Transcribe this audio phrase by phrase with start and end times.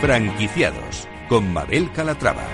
[0.00, 2.44] Franquiciados con Mabel Calatrava.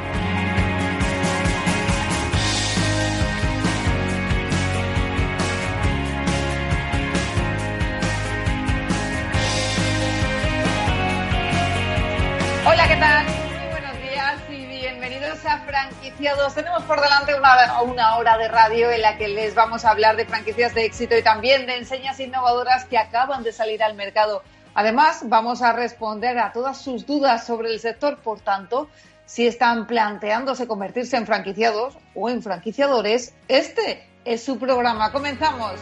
[12.66, 13.26] Hola, ¿qué tal?
[13.26, 16.54] Muy buenos días y bienvenidos a Franquiciados.
[16.54, 20.16] Tenemos por delante una, una hora de radio en la que les vamos a hablar
[20.16, 24.42] de franquicias de éxito y también de enseñas innovadoras que acaban de salir al mercado.
[24.74, 28.88] Además, vamos a responder a todas sus dudas sobre el sector, por tanto,
[29.24, 35.12] si están planteándose convertirse en franquiciados o en franquiciadores, este es su programa.
[35.12, 35.72] Comenzamos.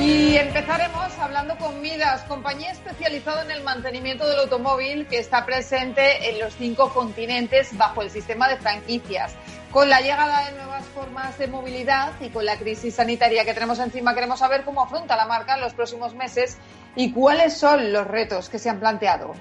[0.00, 6.30] Y empezaremos hablando con Midas, compañía especializada en el mantenimiento del automóvil que está presente
[6.30, 9.34] en los cinco continentes bajo el sistema de franquicias.
[9.70, 13.78] Con la llegada de nuevas formas de movilidad y con la crisis sanitaria que tenemos
[13.78, 16.56] encima, queremos saber cómo afronta la marca en los próximos meses
[16.96, 19.34] y cuáles son los retos que se han planteado.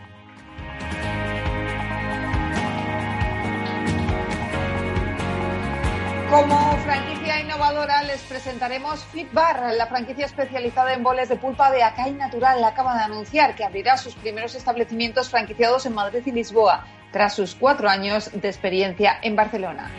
[6.30, 12.11] Como franquicia innovadora les presentaremos Fitbar, la franquicia especializada en boles de pulpa de Acai
[12.11, 12.61] Natural.
[12.66, 17.55] Acaba de anunciar que abrirá sus primeros establecimientos franquiciados en Madrid y Lisboa, tras sus
[17.55, 19.89] cuatro años de experiencia en Barcelona.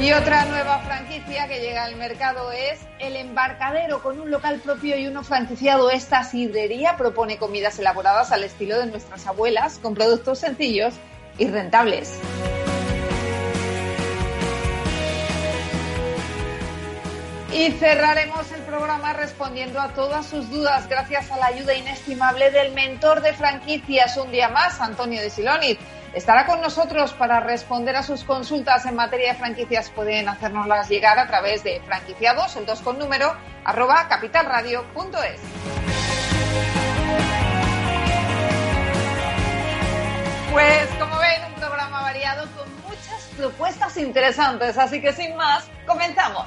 [0.00, 4.96] Y otra nueva franquicia que llega al mercado es El Embarcadero, con un local propio
[4.98, 5.90] y uno franquiciado.
[5.90, 10.94] Esta sidrería propone comidas elaboradas al estilo de nuestras abuelas, con productos sencillos
[11.38, 12.20] y rentables.
[17.52, 22.72] Y cerraremos el programa respondiendo a todas sus dudas gracias a la ayuda inestimable del
[22.72, 25.78] mentor de franquicias un día más, Antonio de Siloniz.
[26.14, 29.90] Estará con nosotros para responder a sus consultas en materia de franquicias.
[29.90, 35.40] Pueden hacérnoslas llegar a través de franquiciados, el 2 con número, arroba capitalradio.es.
[40.52, 46.46] Pues como ven, un programa variado con muchas propuestas interesantes, así que sin más, comenzamos.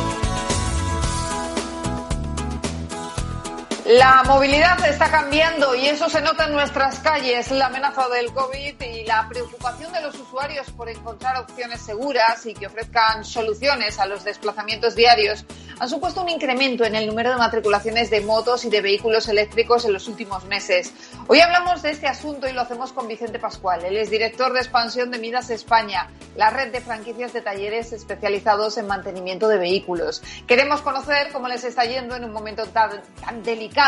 [3.97, 7.51] La movilidad está cambiando y eso se nota en nuestras calles.
[7.51, 12.53] La amenaza del COVID y la preocupación de los usuarios por encontrar opciones seguras y
[12.53, 15.45] que ofrezcan soluciones a los desplazamientos diarios
[15.77, 19.83] han supuesto un incremento en el número de matriculaciones de motos y de vehículos eléctricos
[19.83, 20.93] en los últimos meses.
[21.27, 23.83] Hoy hablamos de este asunto y lo hacemos con Vicente Pascual.
[23.83, 28.77] Él es director de expansión de Midas España, la red de franquicias de talleres especializados
[28.77, 30.21] en mantenimiento de vehículos.
[30.47, 33.80] Queremos conocer cómo les está yendo en un momento tan, tan delicado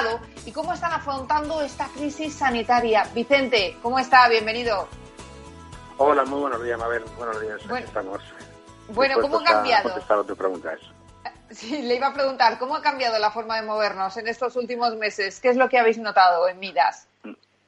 [0.45, 3.03] y cómo están afrontando esta crisis sanitaria.
[3.13, 4.27] Vicente, ¿cómo está?
[4.27, 4.87] Bienvenido.
[5.97, 7.03] Hola, muy buenos días, Mabel.
[7.15, 8.19] Buenos días, bueno, estamos.
[8.87, 9.83] Bueno, ¿cómo ha cambiado?
[9.91, 10.87] contestar tu pregunta eso.
[11.51, 14.95] Sí, le iba a preguntar, ¿cómo ha cambiado la forma de movernos en estos últimos
[14.95, 15.39] meses?
[15.39, 17.07] ¿Qué es lo que habéis notado en Midas?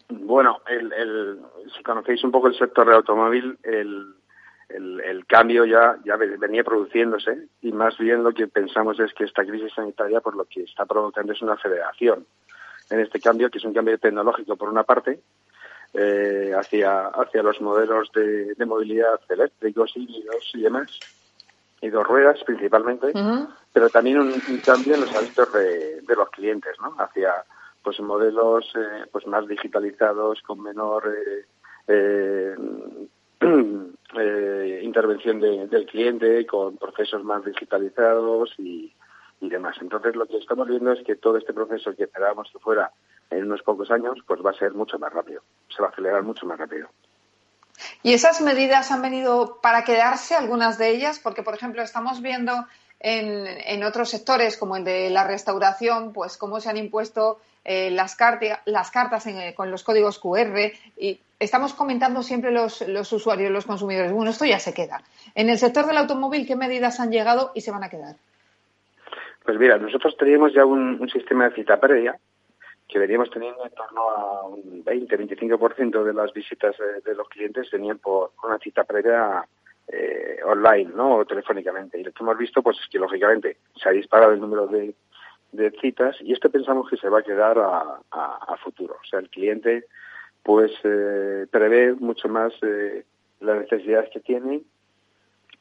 [0.10, 1.40] Bueno, el, el,
[1.78, 4.15] si conocéis un poco el sector del automóvil, el,
[4.70, 9.46] el, cambio ya, ya venía produciéndose y más bien lo que pensamos es que esta
[9.46, 12.26] crisis sanitaria por lo que está provocando es una aceleración
[12.90, 15.20] en este cambio, que es un cambio tecnológico por una parte,
[15.94, 21.00] eh, hacia, hacia los modelos de, de movilidad eléctricos, híbridos y demás,
[21.82, 23.12] y dos ruedas principalmente,
[23.72, 24.34] pero también un,
[24.66, 26.96] cambio en los hábitos de, los clientes, ¿no?
[26.98, 27.34] Hacia
[27.84, 31.16] pues modelos eh, pues más digitalizados, con menor
[31.88, 32.56] eh,
[34.20, 38.94] eh, intervención del cliente, con procesos más digitalizados y,
[39.42, 39.76] y demás.
[39.82, 42.92] Entonces lo que estamos viendo es que todo este proceso que esperábamos que fuera
[43.30, 45.42] en unos pocos años, pues va a ser mucho más rápido,
[45.76, 46.90] se va a acelerar mucho más rápido.
[48.04, 51.20] ¿Y esas medidas han venido para quedarse, algunas de ellas?
[51.20, 52.54] Porque, por ejemplo, estamos viendo
[53.00, 58.16] en, otros sectores, como el de la restauración, pues cómo se han impuesto eh, las,
[58.66, 59.26] las, cartas
[59.56, 64.46] con los códigos QR y estamos comentando siempre los, los, usuarios, los consumidores, bueno, esto
[64.46, 65.02] ya se queda.
[65.34, 68.16] En el sector del automóvil, ¿qué medidas han llegado y se van a quedar?
[69.44, 72.18] Pues mira, nosotros teníamos ya un, sistema de cita previa
[72.88, 77.98] que veníamos teniendo en torno a un 20-25% de las visitas de, los clientes tenían
[77.98, 79.44] por una cita previa
[79.88, 81.18] eh, online, ¿no?
[81.18, 82.00] O telefónicamente.
[82.00, 84.94] Y lo que hemos visto, pues es que lógicamente se ha disparado el número de,
[85.82, 88.98] citas y esto pensamos que se va a quedar a, futuro.
[89.02, 89.86] O sea, el cliente,
[90.42, 93.04] pues, eh, prevé mucho más eh,
[93.42, 94.62] las necesidades que tiene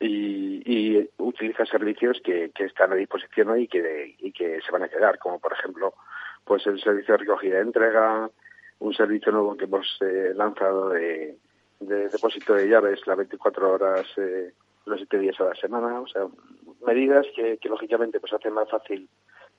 [0.00, 4.88] y, utiliza servicios que, están a disposición hoy y que, y que se van a
[4.88, 5.94] quedar, como por ejemplo
[6.44, 8.30] pues el servicio de recogida y entrega,
[8.80, 11.36] un servicio nuevo que hemos eh, lanzado de,
[11.80, 14.52] depósito de llaves las 24 horas, eh,
[14.86, 16.26] los 7 días a la semana, o sea,
[16.86, 19.08] medidas que, lógicamente pues hacen más fácil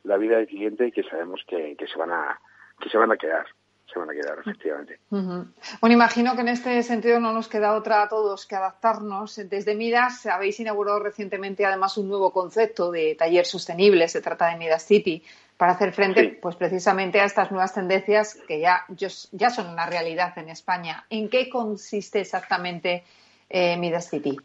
[0.06, 2.40] la vida del cliente y que sabemos que, que se van a
[2.80, 3.46] que se van a quedar
[3.92, 5.00] se van a quedar, efectivamente.
[5.10, 9.40] Bueno, imagino que en este sentido no nos queda otra a todos que adaptarnos.
[9.50, 14.07] Desde Midas habéis inaugurado recientemente además un nuevo concepto de taller sostenible.
[14.07, 15.24] Se trata de Midas City
[15.56, 18.86] para hacer frente, pues precisamente a estas nuevas tendencias que ya,
[19.31, 21.06] ya son una realidad en España.
[21.10, 23.04] ¿En qué consiste exactamente
[23.50, 24.38] eh, Midas City?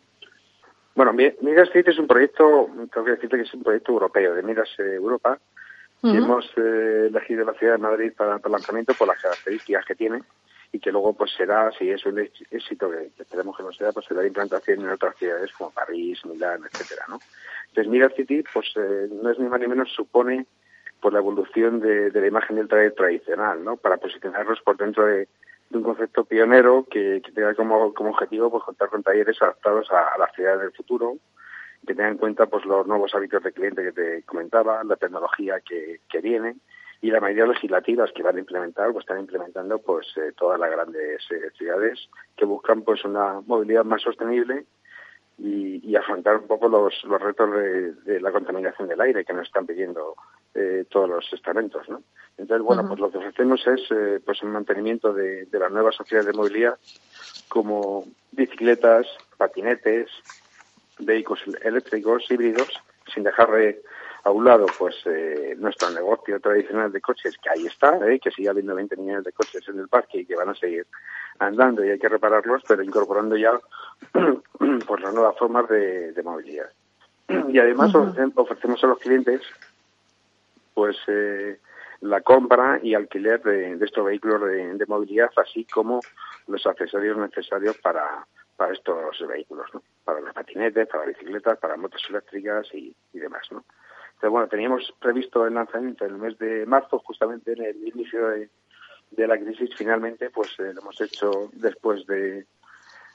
[0.94, 4.42] Bueno, Midas City es un proyecto, tengo que decirte que es un proyecto europeo, de
[4.42, 5.38] Midas eh, Europa,
[6.02, 9.94] y hemos eh, elegido la ciudad de Madrid para, el lanzamiento por las características que
[9.94, 10.22] tiene
[10.72, 14.06] y que luego pues será, si es un éxito que, esperemos que no sea, pues
[14.06, 17.20] será implantación en otras ciudades como París, Milán, etcétera, ¿no?
[17.69, 20.46] Entonces Mira City pues eh, no es ni más ni menos supone
[21.00, 23.76] por la evolución de, la imagen del traje tradicional, ¿no?
[23.76, 25.28] Para posicionarlos por dentro de,
[25.70, 30.32] un concepto pionero que, tenga como, como objetivo pues contar con talleres adaptados a, las
[30.34, 31.17] ciudades del futuro,
[31.87, 35.61] que tenga en cuenta pues los nuevos hábitos de cliente que te comentaba, la tecnología
[35.61, 36.56] que, que viene
[37.02, 40.70] y la mayoría legislativas que van a implementar pues están implementando pues eh, todas las
[40.70, 41.99] grandes eh, ciudades
[42.37, 44.66] que buscan pues una movilidad más sostenible
[45.38, 47.50] y, y afrontar un poco los, los retos
[48.05, 50.14] de, la contaminación del aire que nos están pidiendo
[50.55, 52.02] eh, todos los estamentos, ¿no?
[52.40, 56.26] Entonces, bueno, pues lo que ofrecemos es pues un mantenimiento de, de las nuevas sociedades
[56.26, 56.78] de movilidad
[57.50, 59.06] como bicicletas,
[59.37, 60.08] patinetes,
[60.98, 62.69] vehículos eléctricos híbridos,
[63.12, 63.50] sin dejar
[64.22, 68.31] a un lado pues eh, nuestro negocio tradicional de coches, que ahí está, eh, que
[68.31, 70.87] sigue habiendo 20 millones de coches en el parque y que van a seguir
[71.38, 73.58] andando y hay que repararlos, pero incorporando ya
[74.12, 76.70] pues las nuevas formas de, movilidad.
[77.48, 79.40] Y además ofrecemos a los clientes
[80.75, 81.58] pues eh,
[82.00, 86.00] la compra y alquiler de, estos vehículos de, movilidad, así como
[86.47, 88.26] los accesorios necesarios para,
[88.56, 89.82] para estos vehículos, ¿no?
[90.05, 93.64] Para los patinetes, para bicicletas, para motos eléctricas y, demás, ¿no?
[94.06, 98.29] Entonces, bueno, teníamos previsto el lanzamiento en el mes de marzo, justamente en el inicio
[98.29, 98.49] de,
[99.26, 102.47] la crisis, finalmente, pues eh, lo hemos hecho después de,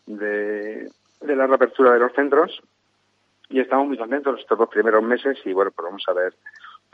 [0.05, 0.91] de,
[1.21, 2.61] la reapertura de los centros
[3.49, 6.33] y estamos muy contentos estos dos primeros meses y, bueno, pues vamos a ver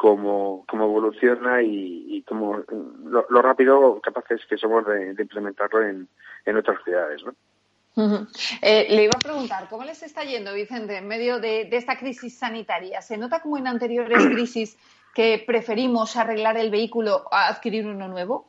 [0.01, 2.63] cómo, cómo evoluciona y, cómo
[3.05, 6.07] lo, rápido capaces que somos de, implementarlo en,
[6.43, 7.35] en otras ciudades, ¿no?
[8.63, 12.35] Eh, le iba a preguntar, ¿cómo les está yendo, Vicente, en medio de, esta crisis
[12.35, 12.99] sanitaria?
[13.03, 14.75] ¿Se nota como en anteriores crisis
[15.13, 18.47] que preferimos arreglar el vehículo a adquirir uno nuevo?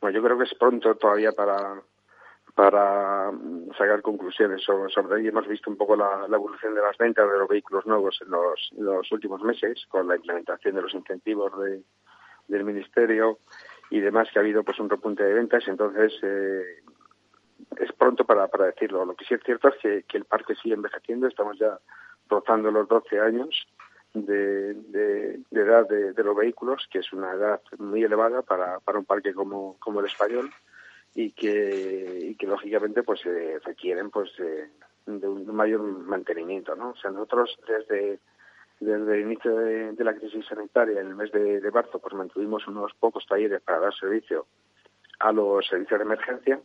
[0.00, 1.82] Bueno, yo creo que es pronto todavía para,
[2.54, 3.30] para
[3.78, 5.30] sacar conclusiones sobre, sobre ello.
[5.30, 9.12] Hemos visto un poco la, evolución de las ventas de los vehículos nuevos en los,
[9.12, 11.52] últimos meses con la implementación de los incentivos
[12.48, 13.38] del Ministerio
[13.90, 15.64] y demás que ha habido pues un repunte de ventas.
[15.66, 16.82] Entonces, eh,
[17.78, 19.04] es pronto para, para decirlo.
[19.04, 21.78] Lo que sí es cierto es que, el parque sigue envejeciendo, estamos ya
[22.28, 23.66] rozando los 12 años
[24.12, 29.06] de, de, edad de, los vehículos, que es una edad muy elevada para, para un
[29.06, 30.50] parque como, como el español
[31.14, 34.30] y que, y que lógicamente pues eh, requieren pues
[35.06, 36.90] de un mayor mantenimiento, ¿no?
[36.90, 38.20] O sea, nosotros desde
[38.82, 42.66] desde el inicio de, la crisis sanitaria, en el mes de, de marzo, pues mantuvimos
[42.66, 44.46] unos pocos talleres para dar servicio
[45.20, 46.60] a los servicios de emergencia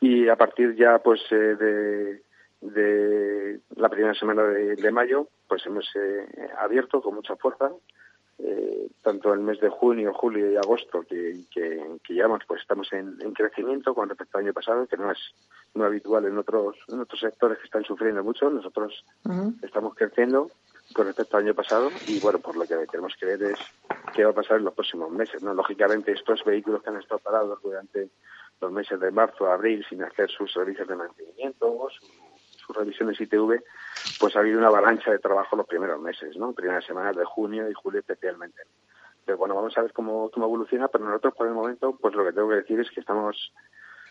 [0.00, 2.20] y a partir ya pues eh,
[2.60, 6.26] de, la primera semana de, mayo pues hemos eh,
[6.58, 7.70] abierto con mucha fuerza
[8.38, 13.16] eh, tanto el mes de junio, julio y agosto que, que, llevamos pues estamos en,
[13.32, 15.18] crecimiento con respecto al año pasado que no es
[15.74, 18.50] no habitual en otros en otros sectores que están sufriendo mucho.
[18.50, 19.04] Nosotros
[19.62, 20.50] estamos creciendo
[20.92, 23.58] con respecto al año pasado y bueno por lo que tenemos que ver es
[24.14, 27.20] qué va a pasar en los próximos meses no lógicamente estos vehículos que han estado
[27.20, 28.10] parados durante
[28.60, 32.10] los meses de marzo a abril sin hacer sus servicios de mantenimiento, sus
[32.72, 33.62] revisiones ITV,
[34.18, 36.52] pues ha habido una avalancha de trabajo los primeros meses, ¿no?
[36.52, 38.62] Primeras semanas de junio y julio especialmente.
[39.24, 42.24] Pero bueno, vamos a ver cómo, cómo evoluciona, pero nosotros por el momento, pues lo
[42.24, 43.52] que tengo que decir es que estamos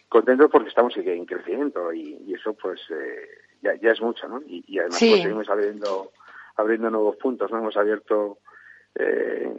[0.09, 3.27] contentos porque estamos en crecimiento y, eso pues eh,
[3.61, 4.41] ya, ya, es mucho, ¿no?
[4.45, 6.11] Y, además pues, seguimos abriendo,
[6.55, 7.59] abriendo nuevos puntos, ¿no?
[7.59, 8.37] Hemos abierto
[8.95, 9.51] eh,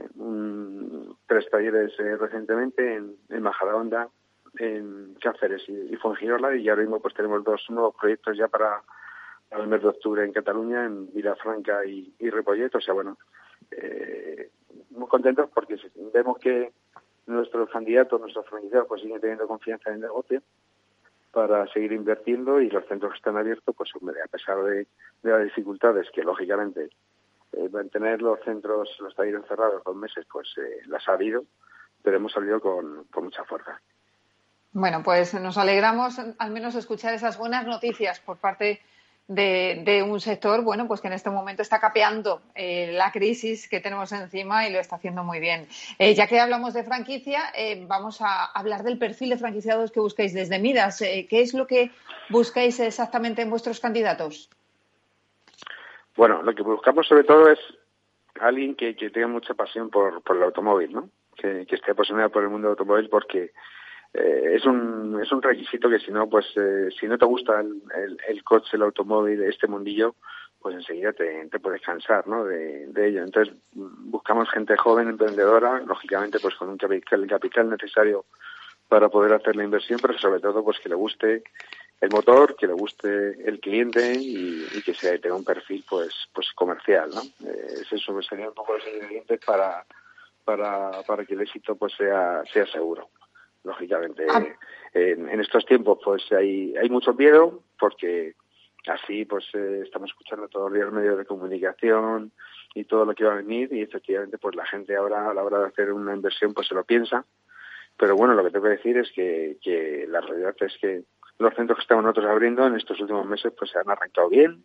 [1.26, 4.08] tres talleres eh, recientemente en, en Majadahonda,
[4.58, 8.82] en Cáceres y, y Fuengirola y ahora mismo pues tenemos dos nuevos proyectos ya para,
[9.50, 12.28] el mes de octubre en Cataluña, en Vilafranca y, y.
[12.28, 13.18] O sea, bueno,
[13.70, 14.50] eh,
[14.90, 15.76] muy contentos porque
[16.12, 16.72] vemos que
[17.26, 20.42] nuestros candidatos, nuestros franquiciados pues siguen teniendo confianza en el negocio
[21.32, 24.86] para seguir invirtiendo y los centros que están abiertos, pues a pesar de,
[25.22, 26.90] las dificultades que lógicamente
[27.52, 31.44] eh, mantener los centros, los talleres cerrados dos meses, pues eh, las ha habido,
[32.02, 33.80] pero hemos salido con mucha fuerza.
[34.74, 38.82] Bueno, pues nos alegramos al menos escuchar esas buenas noticias por parte
[39.28, 43.78] de, un sector, bueno, pues que en este momento está capeando eh, la crisis que
[43.78, 45.68] tenemos encima y lo está haciendo muy bien.
[46.00, 50.00] Eh, ya que hablamos de franquicia, eh, vamos a hablar del perfil de franquiciados que
[50.00, 50.98] buscáis desde Midas.
[50.98, 51.92] ¿Qué es lo que
[52.28, 54.50] buscáis exactamente en vuestros candidatos?
[56.16, 57.60] Bueno, lo que buscamos sobre todo es
[58.40, 61.10] alguien que, tenga mucha pasión por, el automóvil, ¿no?
[61.36, 63.52] Que, que esté apasionado por el mundo del automóvil porque
[64.14, 67.60] eh, es un es un requisito que si no pues eh, si no te gusta
[67.60, 67.82] el,
[68.28, 70.14] el, coche el automóvil este mundillo
[70.60, 72.44] pues enseguida te, te puedes cansar ¿no?
[72.44, 73.22] de, ello.
[73.22, 78.24] Entonces buscamos gente joven emprendedora lógicamente pues con un capital el capital necesario
[78.88, 81.42] para poder hacer la inversión pero sobre todo pues que le guste
[82.00, 86.52] el motor que le guste el cliente y, que sea tenga un perfil pues pues
[86.54, 89.84] comercial no eh, eso sería un poco los ingredientes para
[90.44, 93.08] para para que el éxito pues sea sea seguro
[93.64, 94.26] lógicamente.
[94.30, 94.44] Ah.
[94.92, 98.34] En, estos tiempos pues hay, hay mucho miedo porque
[98.86, 102.30] así pues eh, estamos escuchando todos los días medios de comunicación
[102.74, 105.42] y todo lo que va a venir y efectivamente pues la gente ahora a la
[105.42, 107.24] hora de hacer una inversión pues se lo piensa.
[107.96, 111.04] Pero bueno, lo que tengo que decir es que, que la realidad es que
[111.38, 114.64] los centros que estamos nosotros abriendo en estos últimos meses pues se han arrancado bien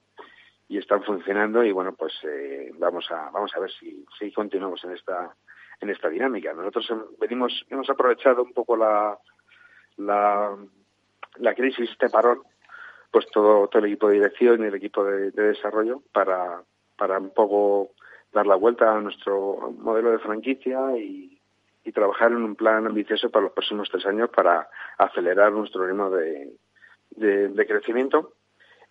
[0.68, 4.84] y están funcionando y bueno pues eh, vamos a vamos a ver si, si continuamos
[4.84, 5.36] en esta
[5.82, 6.54] en esta dinámica.
[6.54, 9.18] Nosotros venimos, hemos aprovechado un poco la,
[9.98, 10.58] la,
[11.38, 12.42] la crisis, este parón,
[13.12, 16.62] pues todo, todo el equipo de dirección y el equipo de, desarrollo para,
[16.98, 17.92] para un poco
[18.32, 21.36] dar la vuelta a nuestro modelo de franquicia y,
[21.92, 24.70] trabajar en un plan ambicioso para los próximos tres años para
[25.00, 26.54] acelerar nuestro ritmo de,
[27.10, 28.34] de, crecimiento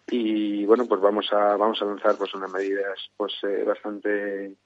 [0.09, 4.57] y bueno pues vamos a vamos a lanzar pues unas medidas pues eh, bastante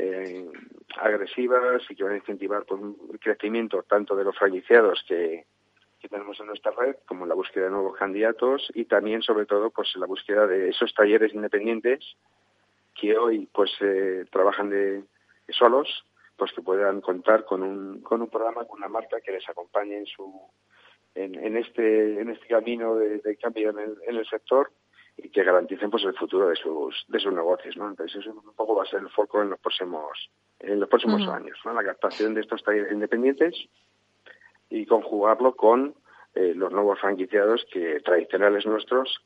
[0.00, 0.50] eh,
[0.98, 2.80] agresivas y que van a incentivar pues,
[3.12, 5.44] el crecimiento tanto de los franquiciados que,
[6.08, 9.94] tenemos en nuestra red, como la búsqueda de nuevos candidatos y también, sobre todo, pues
[9.96, 12.16] la búsqueda de esos talleres independientes
[12.98, 15.04] que hoy pues eh, trabajan de,
[15.50, 16.04] solos,
[16.36, 19.98] pues que puedan contar con un, con un programa, con una marca que les acompañe
[19.98, 20.40] en su
[21.14, 24.70] en, este en este camino de, cambio en el sector
[25.16, 28.54] y que garanticen pues el futuro de sus de sus negocios no entonces eso un
[28.54, 31.72] poco va a ser el foco en los próximos en los próximos años ¿no?
[31.72, 33.54] la captación de estos talleres independientes
[34.68, 35.94] y conjugarlo con
[36.34, 39.20] eh, los nuevos franquiciados que tradicionales nuestros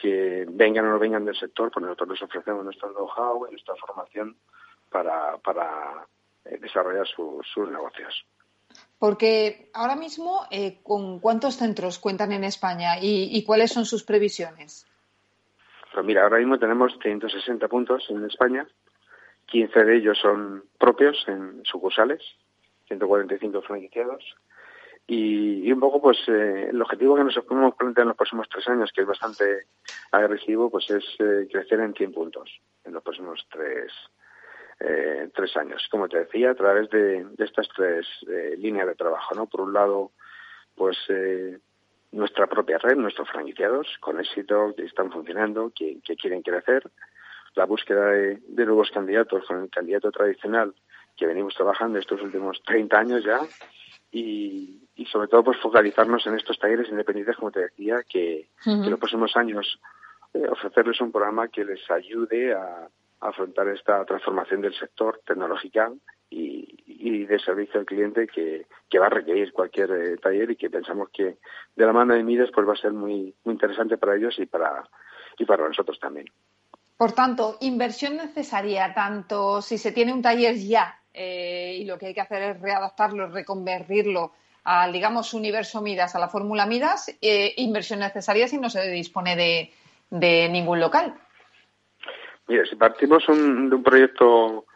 [0.00, 3.74] que vengan o no vengan del sector pues nosotros les ofrecemos nuestro know-how y nuestra
[3.76, 4.36] formación
[4.90, 6.06] para para
[6.44, 8.24] eh, desarrollar sus negocios
[8.98, 14.86] porque ahora mismo, eh, ¿con cuántos centros cuentan en España y cuáles son sus previsiones?
[15.94, 18.66] Pues mira, ahora mismo tenemos 160 puntos en España,
[19.46, 22.20] 15 de ellos son propios en sucursales,
[22.88, 24.24] 145 franquiciados.
[25.06, 28.48] Y, y un poco, pues, eh, el objetivo que nos podemos plantear en los próximos
[28.48, 29.66] tres años, que es bastante
[30.10, 32.50] agresivo, pues es eh, crecer en 100 puntos
[32.84, 33.92] en los próximos tres,
[34.80, 35.86] eh, tres años.
[35.92, 38.06] Como te decía, a través de, de estas tres
[38.58, 39.46] líneas de trabajo, ¿no?
[39.46, 40.10] Por un lado,
[40.74, 40.96] pues,
[42.14, 46.88] nuestra propia red, nuestros franquiciados, con éxito, que están funcionando, que, quieren crecer,
[47.54, 50.74] la búsqueda de, nuevos candidatos con el candidato tradicional
[51.16, 53.40] que venimos trabajando estos últimos 30 años ya,
[54.10, 54.80] y,
[55.10, 59.36] sobre todo pues focalizarnos en estos talleres independientes, como te decía, que, en los próximos
[59.36, 59.80] años
[60.32, 62.88] eh, ofrecerles un programa que les ayude a,
[63.20, 65.90] afrontar esta transformación del sector tecnológica
[66.30, 68.66] y, y de servicio al cliente que,
[68.98, 71.38] va a requerir cualquier eh, taller y que pensamos que
[71.74, 74.46] de la mano de Mides pues va a ser muy, muy interesante para ellos y
[74.46, 74.88] para,
[75.36, 76.26] y para nosotros también.
[76.96, 82.06] Por tanto, inversión necesaria, tanto si se tiene un taller ya eh, y lo que
[82.06, 87.52] hay que hacer es readaptarlo, reconvertirlo al, digamos, universo Midas, a la fórmula Midas, eh,
[87.56, 89.72] inversión necesaria si no se dispone de,
[90.10, 91.14] de ningún local.
[92.46, 94.66] Mira, si partimos de un proyecto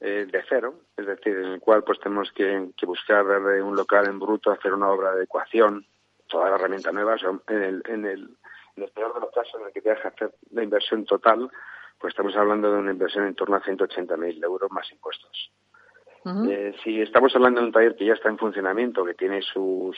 [0.00, 4.18] eh, de cero, es decir, en el cual pues tenemos que, buscar un local en
[4.18, 5.86] bruto, hacer una obra de adecuación,
[6.28, 7.16] toda la herramienta nueva,
[7.48, 8.36] en el, en el,
[8.94, 11.50] peor de los casos en el que te deja hacer la inversión total,
[11.98, 15.50] pues estamos hablando de una inversión en torno a 180.000 euros más impuestos.
[16.50, 19.96] Eh, si estamos hablando de un taller que ya está en funcionamiento, que tiene sus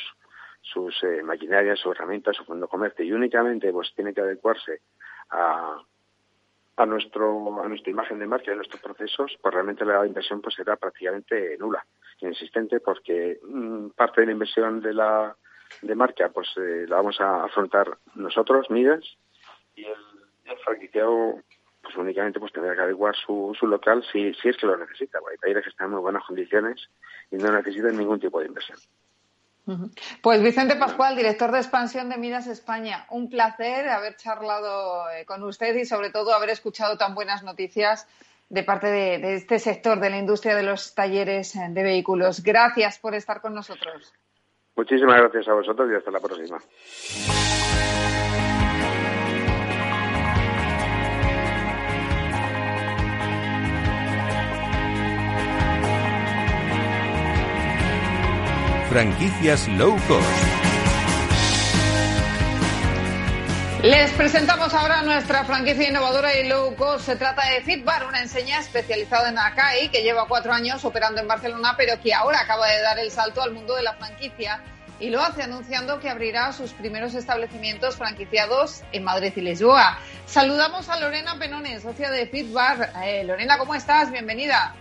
[0.60, 4.82] sus eh, maquinarias, sus herramientas, su fondo comercio y únicamente pues tiene que adecuarse
[5.30, 5.80] a,
[6.78, 10.40] a nuestro a nuestra imagen de marca y a nuestros procesos, pues realmente la inversión
[10.40, 11.84] pues será prácticamente nula,
[12.20, 15.36] inexistente, porque mm, parte de la inversión de la
[15.82, 19.04] de marca, pues eh, la vamos a afrontar nosotros, Midas,
[19.74, 19.96] y el,
[20.44, 21.42] el franquiciado
[21.82, 25.18] pues únicamente pues tendrá que adecuar su, su local si, si es que lo necesita.
[25.30, 26.88] Hay talleres que están en muy buenas condiciones
[27.30, 28.78] y no necesitan ningún tipo de inversión.
[30.22, 35.42] Pues Vicente Pascual, director de expansión de Midas España, un placer haber charlado eh, con
[35.42, 38.06] usted y sobre todo haber escuchado tan buenas noticias
[38.48, 42.42] de parte de, de este sector de la industria de los talleres eh, de vehículos.
[42.42, 44.14] Gracias por estar con nosotros.
[44.76, 46.58] Muchísimas gracias a vosotros y hasta la próxima.
[58.90, 60.26] Franquicias low cost.
[63.82, 67.04] Les presentamos ahora nuestra franquicia innovadora y low cost.
[67.04, 71.28] Se trata de Fitbar, una enseña especializada en Acai que lleva cuatro años operando en
[71.28, 74.62] Barcelona, pero que ahora acaba de dar el salto al mundo de la franquicia
[74.98, 79.98] y lo hace anunciando que abrirá sus primeros establecimientos franquiciados en Madrid y Lisboa.
[80.24, 82.90] Saludamos a Lorena Penones, socia de Fitbar.
[83.04, 84.10] Eh, Lorena, ¿cómo estás?
[84.10, 84.74] Bienvenida.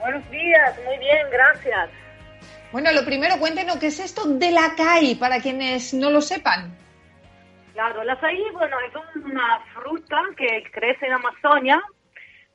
[0.00, 1.90] Buenos días, muy bien, gracias.
[2.70, 6.76] Bueno, lo primero, cuéntenos qué es esto de la CAI, para quienes no lo sepan.
[7.72, 11.82] Claro, la açaí, bueno, es una fruta que crece en Amazonia,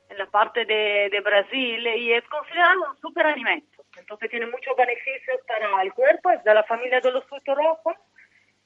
[0.08, 3.82] en la parte de, de Brasil, y es considerado un superalimento.
[3.96, 7.96] Entonces tiene muchos beneficios para el cuerpo, es de la familia de los frutos rojos,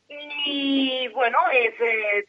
[0.09, 2.27] y bueno, es eh,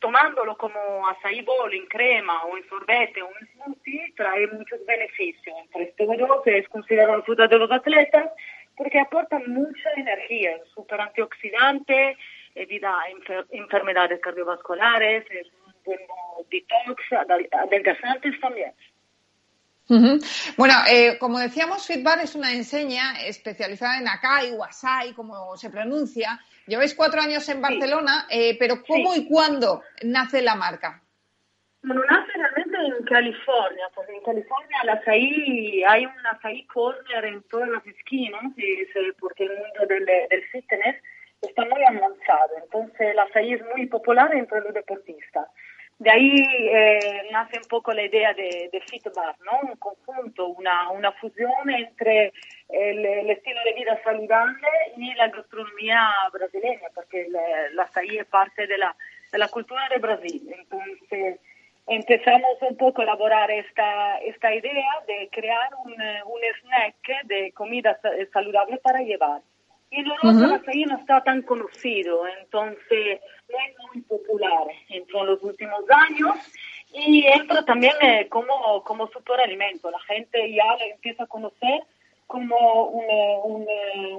[0.00, 5.56] tomándolo como açaí bowl en crema o en sorbete o en smoothie trae muchos beneficios.
[5.64, 8.30] Entre estos dos es considerado fruta de los atletas
[8.76, 12.16] porque aporta mucha energía, es súper antioxidante,
[12.54, 15.98] evita enfer enfermedades cardiovasculares, es un buen
[16.48, 17.02] detox,
[17.52, 18.72] adelgazantes también.
[20.56, 25.70] Bueno, eh, como decíamos, Fitbar es una enseña especializada en acai o asai, como se
[25.70, 26.38] pronuncia.
[26.68, 28.36] Lleváis cuatro años en Barcelona, sí.
[28.38, 29.22] eh, pero ¿cómo sí.
[29.22, 31.02] y cuándo nace la marca?
[31.82, 37.42] Bueno, nace realmente en California, porque en California el açaí, hay un açaí corner en
[37.44, 38.42] todas las esquinas,
[39.18, 40.96] porque el mundo del, del fitness
[41.40, 42.50] está muy avanzado.
[42.62, 45.48] Entonces el açaí es muy popular entre los deportistas.
[45.98, 49.68] De ahí eh, nace un poco la idea de, de Fitbar, ¿no?
[49.68, 52.32] Un conjunto, una, una fusión entre
[52.68, 57.40] el, el, estilo de vida saludable y la gastronomía brasileña, porque la,
[57.72, 58.94] la es parte de la,
[59.32, 60.54] de la cultura de Brasil.
[60.56, 61.40] Entonces
[61.88, 67.98] empezamos un poco a elaborar esta, esta idea de crear un, un snack de comida
[68.32, 69.40] saludable para llevar.
[69.90, 70.44] Y luego uh -huh.
[70.44, 74.66] el açaí no está tan conocido, entonces no es muy popular.
[74.88, 76.36] Entró en los últimos años
[76.92, 79.90] y entra también eh, como, como superalimento.
[79.90, 81.82] La gente ya lo empieza a conocer
[82.26, 83.06] como un,
[83.44, 83.66] un,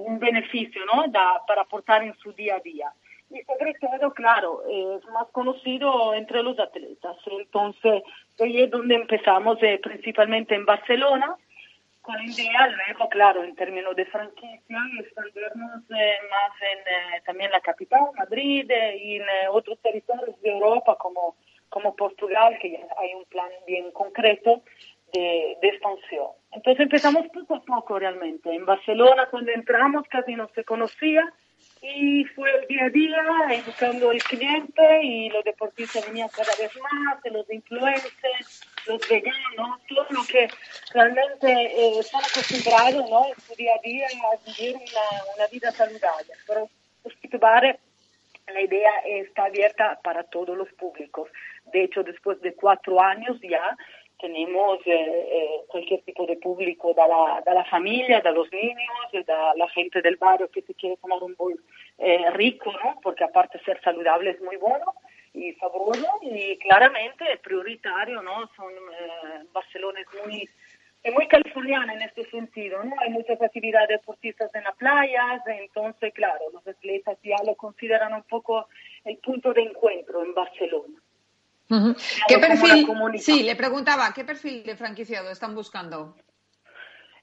[0.07, 1.07] un beneficio ¿no?
[1.09, 2.91] da, para aportar en su día a día.
[3.31, 7.15] Y sobre todo, claro, es más conocido entre los atletas.
[7.27, 8.01] Entonces,
[8.39, 11.35] ahí es donde empezamos, eh, principalmente en Barcelona,
[12.09, 17.61] con idea luego, claro, en términos de franquicia, expandirnos eh, más en eh, también la
[17.61, 21.35] capital, Madrid, eh, y en otros territorios de Europa como,
[21.69, 24.63] como Portugal, que ya hay un plan bien concreto
[25.13, 26.29] de, de expansión.
[26.51, 28.51] Entonces empezamos poco a poco realmente.
[28.55, 31.31] En Barcelona cuando entramos casi no se conocía
[31.81, 36.71] y fue el día a día educando al cliente y los deportistas venían cada vez
[36.81, 40.47] más, los influencers, los veganos, todo lo que
[40.93, 43.27] realmente eh, están acostumbrados ¿no?
[43.27, 46.33] en su día a día a vivir una, una vida saludable.
[46.47, 46.69] Pero
[47.21, 47.79] Fitbar,
[48.53, 51.29] la idea está abierta para todos los públicos.
[51.71, 53.77] De hecho, después de cuatro años ya
[54.19, 59.25] tenemos eh, eh, cualquier tipo de público, da la, da la familia, da los niños,
[59.25, 61.55] da la gente del barrio que se quiere tomar un bol
[62.33, 62.99] rico, ¿no?
[63.01, 64.93] Porque aparte ser saludable es muy bueno
[65.33, 68.49] y sabroso y claramente prioritario, ¿no?
[68.55, 70.49] Son eh, Barcelona es muy
[71.01, 72.93] es muy californiana en este sentido, ¿no?
[72.99, 78.23] Hay muchas actividades deportistas en las playas, entonces, claro, los atletas ya lo consideran un
[78.23, 78.67] poco
[79.05, 81.01] el punto de encuentro en Barcelona.
[81.69, 82.23] Uh -huh.
[82.27, 82.87] ¿Qué perfil?
[83.19, 86.15] Sí, le preguntaba, ¿qué perfil de franquiciado están buscando?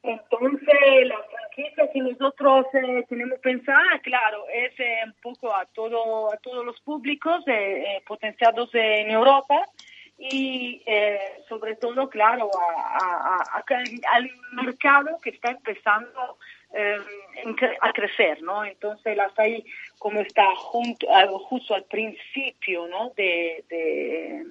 [0.06, 6.32] Entonces, la franquicia que nosotros eh, tenemos pensada, claro, es eh, un poco a todo
[6.32, 9.66] a todos los públicos eh, potenciados en Europa
[10.18, 10.82] y
[11.46, 13.62] sobre todo, claro, a,
[14.12, 16.38] al mercado que está empezando
[17.82, 18.64] a crecer, ¿no?
[18.64, 19.62] Entonces, las ahí
[19.98, 21.06] como está junto,
[21.40, 23.10] justo al principio, ¿no?
[23.10, 24.42] De, de,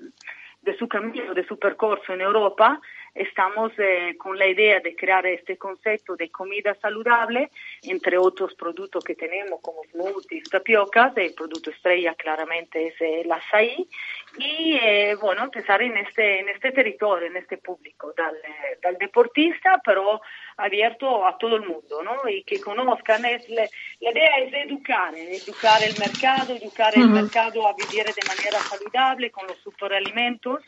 [0.62, 2.80] de su camino, de su percorso en Europa,
[3.16, 7.50] estamos eh, con la idea de crear este concepto de comida saludable,
[7.84, 13.88] entre otros productos que tenemos como smoothies, tapiocas, el producto estrella claramente es el açaí,
[14.38, 18.36] y eh, bueno, empezar en este, en este territorio, en este público, del,
[18.82, 20.22] del deportista, pero
[20.58, 22.28] abierto a todo el mundo, ¿no?
[22.28, 23.66] Y que conozcan, es, la,
[24.00, 29.48] idea es educar, educar el mercado, educar el mercado a vivir de manera saludable con
[29.48, 30.62] los superalimentos.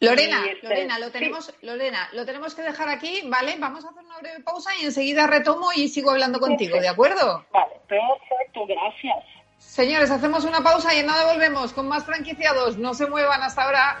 [0.00, 3.56] Lorena, este, Lorena, lo tenemos, Lorena, lo tenemos que dejar aquí, ¿vale?
[3.58, 7.44] Vamos a hacer una breve pausa y enseguida retomo y sigo hablando contigo, ¿de acuerdo?
[7.52, 9.24] Vale, perfecto, gracias.
[9.58, 12.78] Señores, hacemos una pausa y en nada volvemos con más franquiciados.
[12.78, 14.00] No se muevan hasta ahora.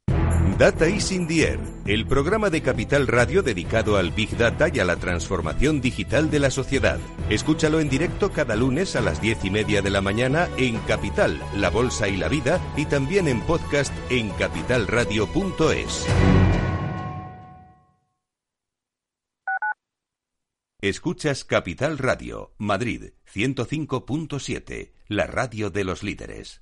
[0.61, 4.79] Data is in the air, el programa de Capital Radio dedicado al Big Data y
[4.79, 6.99] a la transformación digital de la sociedad.
[7.31, 11.41] Escúchalo en directo cada lunes a las diez y media de la mañana en Capital,
[11.55, 16.05] La Bolsa y la Vida y también en podcast en capitalradio.es.
[20.79, 26.61] Escuchas Capital Radio, Madrid 105.7, la radio de los líderes.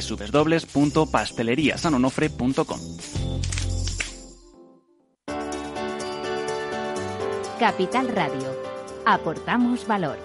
[0.00, 2.80] www.pasteleriasanonofre.com.
[7.58, 8.54] Capital Radio.
[9.06, 10.18] Aportamos valor.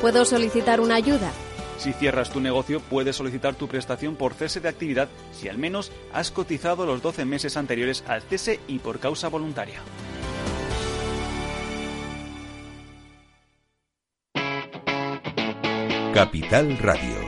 [0.00, 1.30] ¿Puedo solicitar una ayuda?
[1.78, 5.92] Si cierras tu negocio, puedes solicitar tu prestación por cese de actividad si al menos
[6.12, 9.80] has cotizado los 12 meses anteriores al cese y por causa voluntaria.
[16.14, 17.25] Capital Radio.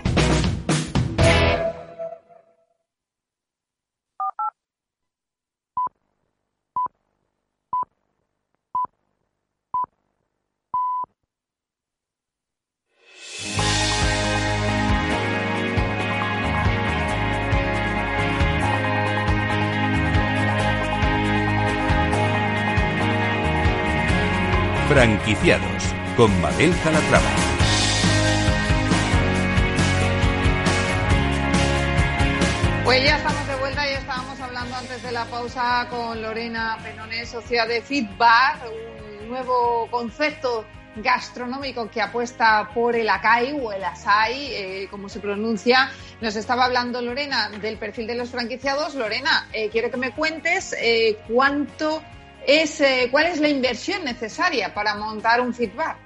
[24.88, 25.84] Franquiciados
[26.16, 27.26] con Mabel Calatrava.
[32.84, 37.26] Pues ya estamos de vuelta y estábamos hablando antes de la pausa con Lorena Penone,
[37.26, 38.60] socia de Fitbar,
[39.20, 40.64] un nuevo concepto
[40.96, 45.90] gastronómico que apuesta por el acai o el asai, eh, como se pronuncia.
[46.22, 48.94] Nos estaba hablando Lorena del perfil de los franquiciados.
[48.94, 52.02] Lorena, eh, quiero que me cuentes eh, cuánto
[52.48, 52.82] es,
[53.12, 55.96] cuál es la inversión necesaria para montar un fitbar.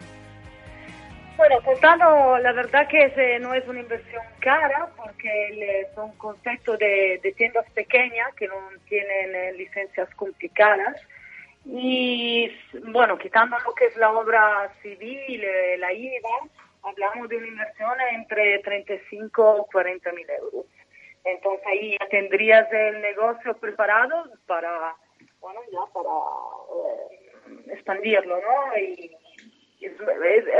[1.39, 7.19] Bueno, contando, la verdad que no es una inversión cara porque es un concepto de,
[7.23, 8.55] de tiendas pequeñas que no
[8.87, 11.01] tienen licencias complicadas
[11.65, 12.51] y
[12.87, 16.49] bueno, quitando lo que es la obra civil, eh, la IVA,
[16.83, 20.67] hablamos de una inversión entre 35 o 40 mil euros.
[21.25, 24.97] Entonces ahí ya tendrías el negocio preparado para,
[25.43, 26.09] bueno, ya para
[26.89, 28.79] eh, expandirlo, ¿no?
[28.79, 29.11] Y,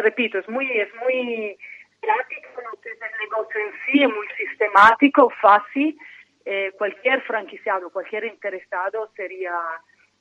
[0.03, 1.57] repito, es muy, es muy
[2.01, 5.97] práctico lo que es el negocio en sí, es muy sistemático, fácil.
[6.45, 9.57] Eh, cualquier franquiciado, cualquier interesado sería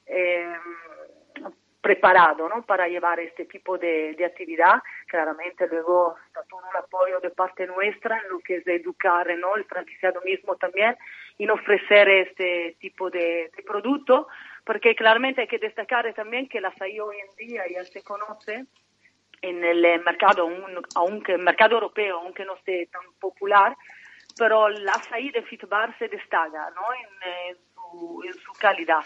[0.06, 0.54] eh,
[1.82, 2.62] preparado ¿no?
[2.64, 4.82] para llevar este tipo de, actividad.
[5.08, 9.28] Claramente luego está todo un apoyo de parte nuestra en lo que es de educar
[9.38, 9.56] ¿no?
[9.56, 10.96] el franquiciado mismo también
[11.38, 14.28] y ofrecer este tipo de, producto,
[14.64, 18.66] porque claramente hay que destacar también que la açaí hoy en día ya se conoce
[19.42, 20.48] en el mercado,
[20.96, 23.76] aunque el mercado europeo, aunque no esté tan popular,
[24.38, 26.84] pero la açaí de Fitbar se destaca ¿no?
[26.94, 29.04] en, su, en su calidad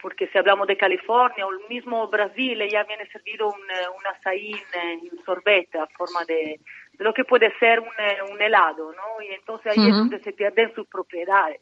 [0.00, 4.06] porque si hablamos de California o el mismo Brasil, ya viene servido un, eh, un
[4.06, 6.60] açaí en, sorbete a forma de,
[6.98, 9.22] lo que puede ser un, eh, un helado, ¿no?
[9.22, 11.60] Y entonces ahí es donde se pierden sus propiedades,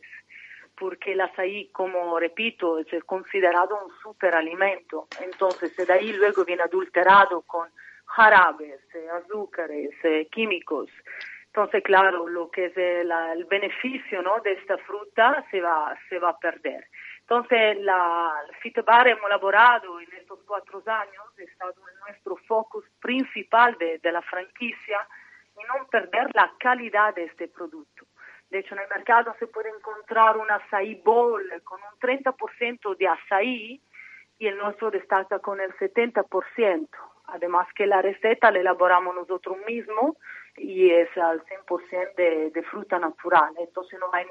[0.79, 5.09] porque el açaí, como repito, es considerado un superalimento.
[5.21, 7.69] Entonces de ahí luego viene adulterado con
[8.05, 9.91] jarabes, eh, azúcares,
[10.31, 10.89] químicos.
[11.47, 14.41] Entonces, claro, lo que es el, el beneficio ¿no?
[14.41, 16.87] de esta fruta se va, se va a perder.
[17.29, 21.75] Entonces, la, FitBar hemos elaborado en estos cuatro años, ha estado
[22.07, 25.01] nuestro focus principal de, la franquicia
[25.59, 27.96] y no perder la calidad de este producto.
[28.51, 33.09] De hecho, en el mercado se puede encontrar un açaí bowl con un 30% de
[33.09, 33.81] açaí
[34.39, 36.89] y el nuestro destaca con el 70%.
[37.29, 40.17] Además que la receta la elaboramos nosotros mismos
[40.57, 43.53] y es al 100% de, de fruta natural.
[43.59, 44.27] Entonces no hay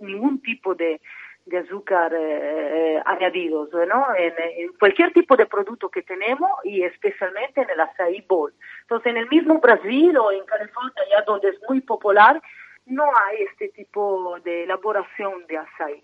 [0.00, 1.00] ningún tipo de,
[1.64, 4.06] azúcar eh, añadidos, ¿no?
[4.16, 8.52] En, cualquier tipo de producto que tenemos y especialmente en el açaí bowl.
[8.82, 12.40] Entonces, en el mismo Brasil o en California, ya donde es muy popular,
[12.86, 16.02] no hay este tipo de elaboración de açaí.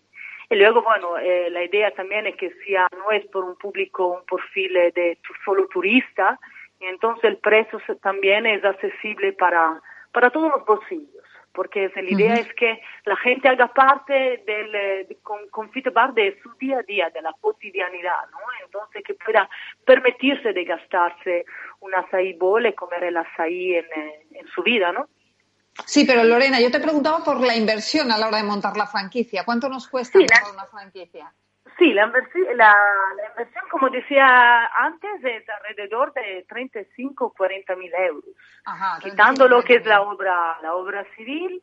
[0.50, 4.06] Y luego, bueno, eh, la idea también es que sea, no es por un público,
[4.06, 6.38] un perfil de solo turista,
[6.80, 11.24] y entonces el precio también es accesible para, para todos los bolsillos
[11.58, 16.38] porque la idea es que la gente haga parte del, de, con, con Fitbar de
[16.40, 18.38] su día a día, de la cotidianidad, ¿no?
[18.64, 19.50] Entonces que pueda
[19.84, 21.46] permitirse de gastarse
[21.80, 23.86] un açaí y comer el açaí en,
[24.34, 25.08] en su vida, ¿no?
[25.86, 28.86] Sí, pero Lorena, yo te preguntaba por la inversión a la hora de montar la
[28.86, 29.44] franquicia.
[29.44, 31.32] ¿Cuánto nos cuesta montar una franquicia?
[31.78, 32.74] Sí, la, la,
[33.30, 38.34] inversión, como decía antes, es alrededor de 35 o 40 mil euros,
[39.00, 41.62] quitando lo que es la obra, la obra civil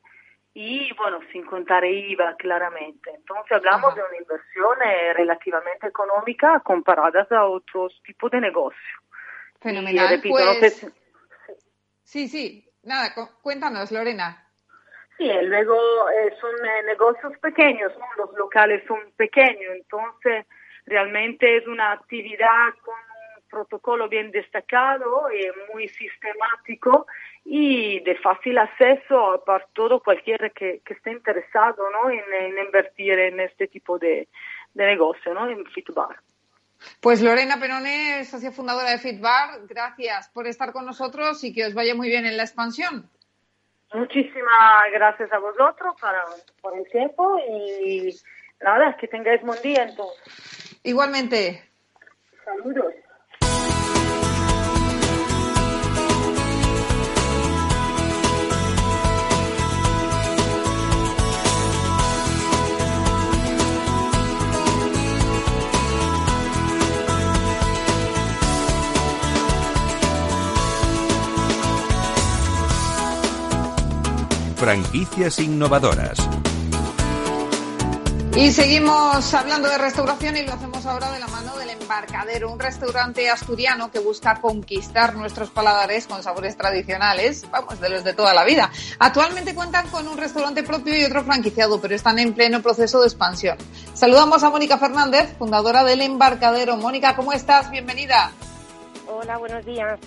[0.54, 3.12] y, bueno, sin contar IVA, claramente.
[3.14, 8.80] Entonces hablamos de una inversión eh, relativamente económica comparada a otros tipos de negocio.
[9.60, 10.22] Fenomenal.
[10.24, 10.88] Pues
[12.04, 12.66] sí, sí.
[12.86, 14.46] Nada, cuéntanos, Lorena.
[15.18, 15.76] Sí, luego
[16.10, 20.46] eh, son eh, negocios pequeños, los locales son pequeños, entonces
[20.86, 27.08] realmente es una actividad con un protocolo bien destacado y muy sistemático
[27.44, 32.10] y de fácil acceso para todo cualquiera que, esté interesado ¿no?
[32.12, 34.28] en, invertir en este tipo de,
[34.74, 35.50] negocio, ¿no?
[35.50, 36.18] en Fitbar.
[37.02, 41.74] Pues Lorena Penone, socia fundadora de Fitbar, gracias por estar con nosotros y que os
[41.74, 43.10] vaya muy bien en la expansión.
[43.94, 46.24] Muchísimas gracias a vosotros para,
[46.62, 48.14] por el tiempo y
[48.62, 50.80] nada, que tengáis buen día entonces.
[50.84, 51.64] Igualmente.
[52.44, 52.94] Saludos.
[74.56, 76.18] Franquicias innovadoras.
[78.38, 82.60] Y seguimos hablando de restauración y lo hacemos ahora de la mano del Embarcadero, un
[82.60, 88.34] restaurante asturiano que busca conquistar nuestros paladares con sabores tradicionales, vamos, de los de toda
[88.34, 88.72] la vida.
[89.00, 93.08] Actualmente cuentan con un restaurante propio y otro franquiciado, pero están en pleno proceso de
[93.08, 93.58] expansión.
[93.94, 96.78] Saludamos a Mónica Fernández, fundadora del Embarcadero.
[96.78, 97.70] Mónica, ¿cómo estás?
[97.72, 98.32] Bienvenida.
[99.08, 100.00] Hola, buenos días.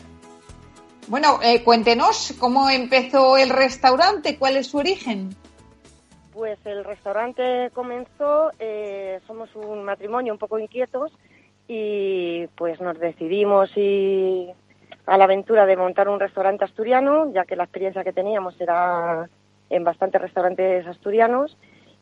[1.08, 5.30] Bueno, eh, cuéntenos cómo empezó el restaurante, cuál es su origen.
[6.34, 11.10] Pues el restaurante comenzó, eh, somos un matrimonio un poco inquietos
[11.66, 14.50] y pues nos decidimos y
[15.06, 19.30] a la aventura de montar un restaurante asturiano, ya que la experiencia que teníamos era
[19.70, 21.56] en bastantes restaurantes asturianos.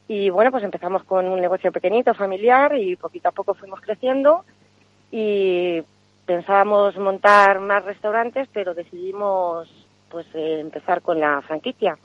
[0.09, 4.45] Y bueno, pues empezamos con un negocio pequeñito, familiar, y poquito a poco fuimos creciendo.
[5.13, 5.83] Y
[6.27, 9.69] pensábamos montar más restaurantes, pero decidimos
[10.11, 11.97] pues eh, empezar con la franquicia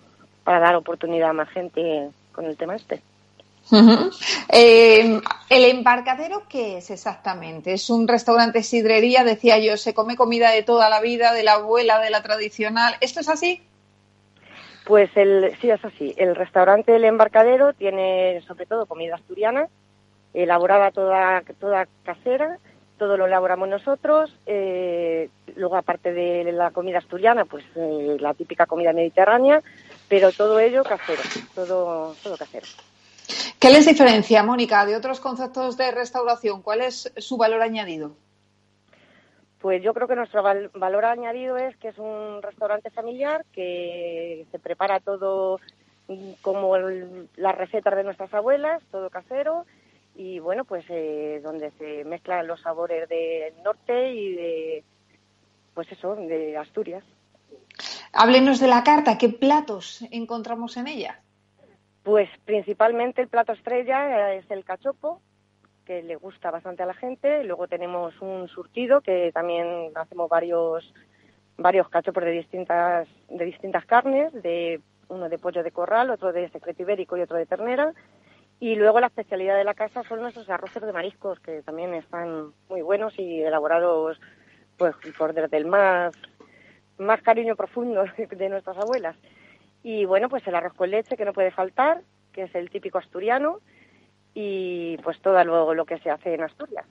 [0.43, 3.01] para dar oportunidad a más gente con el tema este.
[4.53, 7.73] Eh, ¿El embarcadero qué es exactamente?
[7.73, 9.23] ¿Es un restaurante sidrería?
[9.23, 12.95] Decía yo, se come comida de toda la vida, de la abuela, de la tradicional.
[13.01, 13.61] ¿Esto es así?
[14.85, 16.13] Pues el, sí, es así.
[16.17, 19.67] El restaurante El Embarcadero tiene sobre todo comida asturiana,
[20.33, 22.57] elaborada toda, toda casera,
[23.01, 24.31] todo lo elaboramos nosotros.
[24.45, 29.63] Eh, luego, aparte de la comida asturiana, pues eh, la típica comida mediterránea,
[30.07, 31.23] pero todo ello casero,
[31.55, 32.67] todo, todo casero.
[33.59, 36.61] ¿Qué les diferencia, Mónica, de otros conceptos de restauración?
[36.61, 38.11] ¿Cuál es su valor añadido?
[39.61, 44.59] Pues yo creo que nuestro valor añadido es que es un restaurante familiar que se
[44.59, 45.59] prepara todo
[46.43, 49.65] como las recetas de nuestras abuelas, todo casero
[50.15, 54.83] y bueno, pues eh, donde se mezclan los sabores del norte y de,
[55.73, 57.03] pues eso, de Asturias.
[58.13, 61.21] Háblenos de la carta, ¿qué platos encontramos en ella?
[62.03, 65.21] Pues principalmente el plato estrella es el cachopo,
[65.85, 67.43] que le gusta bastante a la gente.
[67.43, 70.93] Luego tenemos un surtido que también hacemos varios
[71.57, 76.49] varios cachopos de distintas de distintas carnes, de uno de pollo de corral, otro de
[76.49, 77.93] secreto ibérico y otro de ternera.
[78.61, 82.53] Y luego la especialidad de la casa son nuestros arroces de mariscos, que también están
[82.69, 84.21] muy buenos y elaborados
[84.77, 86.13] pues por desde el más
[86.99, 89.15] más cariño profundo de nuestras abuelas.
[89.81, 92.99] Y bueno, pues el arroz con leche que no puede faltar, que es el típico
[92.99, 93.61] asturiano,
[94.35, 96.85] y pues todo luego lo que se hace en Asturias.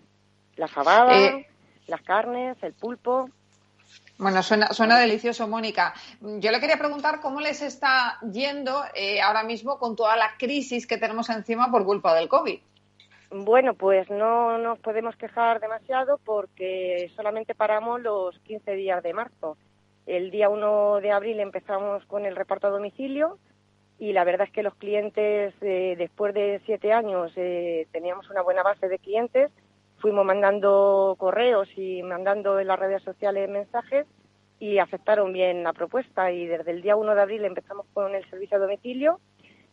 [0.56, 1.46] La fabada, eh,
[1.86, 3.30] las carnes, el pulpo.
[4.20, 5.94] Bueno, suena, suena delicioso, Mónica.
[6.20, 10.86] Yo le quería preguntar cómo les está yendo eh, ahora mismo con toda la crisis
[10.86, 12.60] que tenemos encima por culpa del COVID.
[13.30, 19.56] Bueno, pues no nos podemos quejar demasiado porque solamente paramos los 15 días de marzo.
[20.04, 23.38] El día 1 de abril empezamos con el reparto a domicilio
[23.98, 28.42] y la verdad es que los clientes, eh, después de siete años, eh, teníamos una
[28.42, 29.50] buena base de clientes.
[30.00, 34.06] Fuimos mandando correos y mandando en las redes sociales mensajes
[34.58, 38.28] y aceptaron bien la propuesta y desde el día 1 de abril empezamos con el
[38.28, 39.20] servicio a domicilio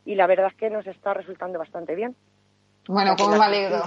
[0.05, 2.15] y la verdad es que nos está resultando bastante bien.
[2.87, 3.83] Bueno, como me alegro.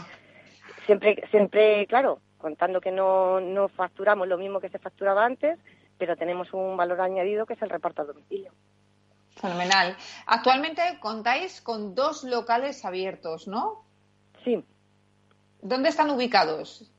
[0.86, 5.58] Siempre, siempre, claro, contando que no, no facturamos lo mismo que se facturaba antes,
[5.98, 8.52] pero tenemos un valor añadido que es el reparto a domicilio.
[9.36, 9.96] Fenomenal.
[10.26, 13.84] Actualmente contáis con dos locales abiertos, ¿no?
[14.44, 14.64] Sí.
[15.62, 16.90] ¿Dónde están ubicados?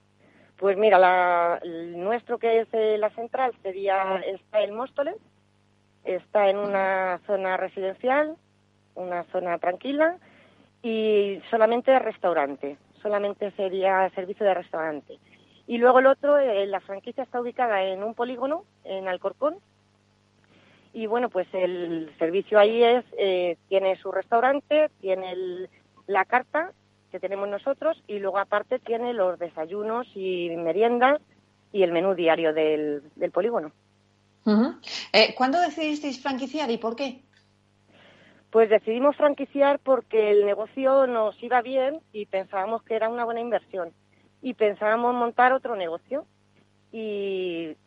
[0.58, 5.16] Pues mira, la, el nuestro que es eh, la central sería está en Móstoles,
[6.04, 8.36] está en una zona residencial,
[8.94, 10.18] una zona tranquila
[10.84, 15.18] y solamente restaurante, solamente sería servicio de restaurante.
[15.66, 19.58] Y luego el otro, eh, la franquicia está ubicada en un polígono, en Alcorcón.
[20.94, 25.68] Y bueno, pues el servicio ahí es, eh, tiene su restaurante, tiene
[26.08, 26.74] la carta
[27.12, 31.22] que tenemos nosotros y luego aparte tiene los desayunos y meriendas
[31.72, 33.04] y el menú diario del,
[33.34, 33.72] polígono.
[35.14, 37.22] Eh, ¿Cuándo decidisteis franquiciar y por qué?
[38.50, 43.40] Pues decidimos franquiciar porque el negocio nos iba bien y pensábamos que era una buena
[43.40, 43.92] inversión
[44.42, 46.26] y pensábamos montar otro negocio.
[46.92, 47.78] Y,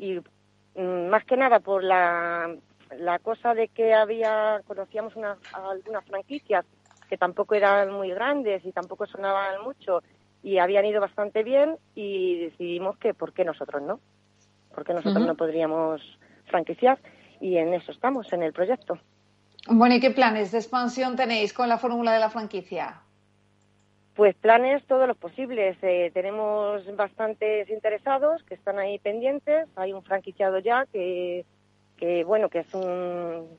[0.75, 2.55] mm, más que nada por la,
[2.99, 6.65] la cosa de que había, conocíamos una, algunas franquicias
[7.09, 10.03] que tampoco eran muy grandes y tampoco sonaban mucho
[10.43, 14.01] y habían ido bastante bien y decidimos que por qué nosotros no,
[14.75, 16.03] porque nosotros no podríamos
[16.47, 16.99] franquiciar
[17.41, 18.99] y en eso estamos, en el proyecto.
[19.67, 23.01] Bueno, ¿y qué planes de expansión tenéis con la fórmula de la franquicia?
[24.15, 25.77] Pues planes todos los posibles.
[25.83, 29.67] Eh, tenemos bastantes interesados que están ahí pendientes.
[29.75, 31.45] Hay un franquiciado ya que,
[31.97, 33.59] que bueno, que es un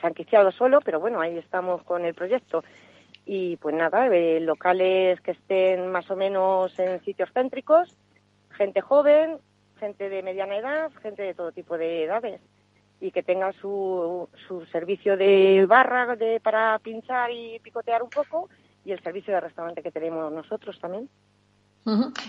[0.00, 2.64] franquiciado solo, pero bueno, ahí estamos con el proyecto.
[3.26, 7.94] y pues nada, eh, locales que estén más o menos en sitios céntricos,
[8.50, 9.38] gente joven,
[9.78, 12.40] gente de mediana edad, gente de todo tipo de edades
[13.00, 18.48] y que tengan su, su servicio de barra de, para pinchar y picotear un poco
[18.84, 21.08] y el servicio de restaurante que tenemos nosotros también.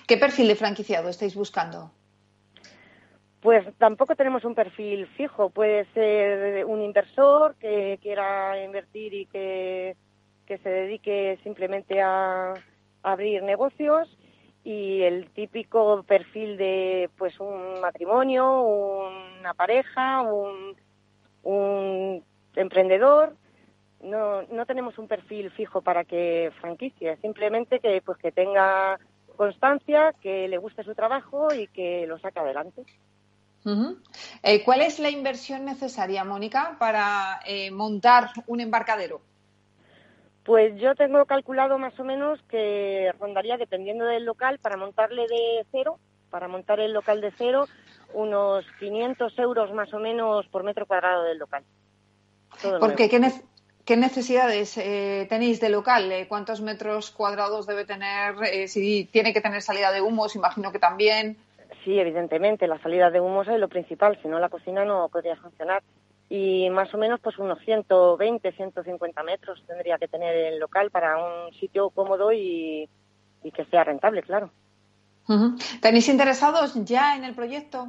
[0.07, 1.91] ¿Qué perfil de franquiciado estáis buscando?
[3.41, 5.49] Pues tampoco tenemos un perfil fijo.
[5.49, 9.95] Puede ser un inversor que quiera invertir y que,
[10.47, 12.53] se dedique simplemente a,
[13.03, 14.15] abrir negocios
[14.63, 20.75] y el típico perfil de pues un matrimonio, una pareja, un,
[21.41, 22.23] un
[22.55, 23.35] emprendedor.
[24.03, 28.99] No, no tenemos un perfil fijo para que franquicie, simplemente que pues que tenga
[29.35, 32.83] constancia, que le guste su trabajo y que lo saque adelante.
[34.43, 39.21] Eh, ¿Cuál es la inversión necesaria, Mónica, para eh, montar un embarcadero?
[40.43, 45.65] Pues yo tengo calculado más o menos que rondaría, dependiendo del local, para montarle de
[45.71, 45.99] cero,
[46.31, 47.67] para montar el local de cero,
[48.13, 51.63] unos 500 euros más o menos por metro cuadrado del local.
[52.79, 53.09] Porque
[53.85, 56.11] ¿qué, necesidades eh, tenéis de local?
[56.27, 58.67] ¿Cuántos metros cuadrados debe tener?
[58.67, 61.37] si tiene que tener salida de humos, imagino que también.
[61.83, 65.35] Sí, evidentemente, la salida de humos es lo principal, si no la cocina no podría
[65.35, 65.81] funcionar.
[66.29, 71.17] Y más o menos pues unos 120, 150 metros tendría que tener el local para
[71.17, 72.87] un sitio cómodo y,
[73.53, 74.51] que sea rentable, claro.
[75.81, 77.87] ¿Tenéis interesados ya en el proyecto?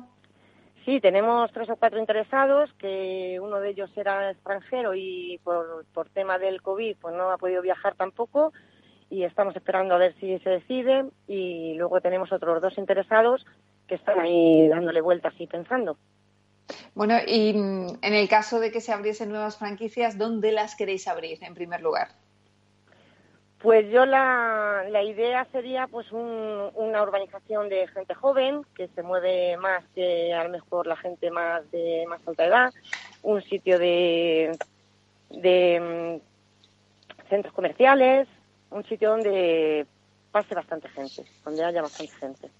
[0.84, 6.08] Sí, tenemos tres o cuatro interesados, que uno de ellos era extranjero y por, por
[6.08, 8.52] tema del COVID pues no ha podido viajar tampoco
[9.12, 13.44] y estamos esperando a ver si se decide y luego tenemos otros dos interesados
[13.86, 15.98] que están ahí dándole vueltas y pensando.
[16.94, 21.06] Bueno, y mm, en el caso de que se abriesen nuevas franquicias, ¿dónde las queréis
[21.08, 22.08] abrir en primer lugar?
[23.58, 29.58] Pues yo la, la idea sería pues una urbanización de gente joven que se mueve
[29.58, 32.72] más que a lo mejor la gente más de más alta edad,
[33.22, 34.56] un sitio de,
[35.28, 36.20] de
[37.20, 38.26] mm, centros comerciales,
[38.72, 39.86] un sitio donde
[40.30, 42.50] pase bastante gente, donde haya bastante gente.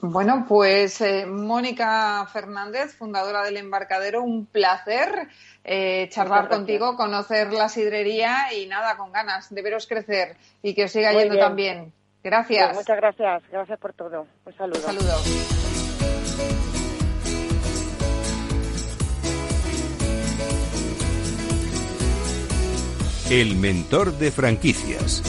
[0.00, 5.28] Bueno, pues eh, Mónica Fernández, fundadora del Embarcadero, un placer
[5.62, 10.84] eh, charlar contigo, conocer la sidrería y nada, con ganas de veros crecer y que
[10.84, 11.92] os siga yendo también.
[12.22, 12.66] Gracias.
[12.66, 14.26] Pues muchas gracias, gracias por todo.
[14.44, 14.78] Un saludo.
[14.80, 15.73] Un saludo.
[23.34, 25.20] El mentor de franquicias.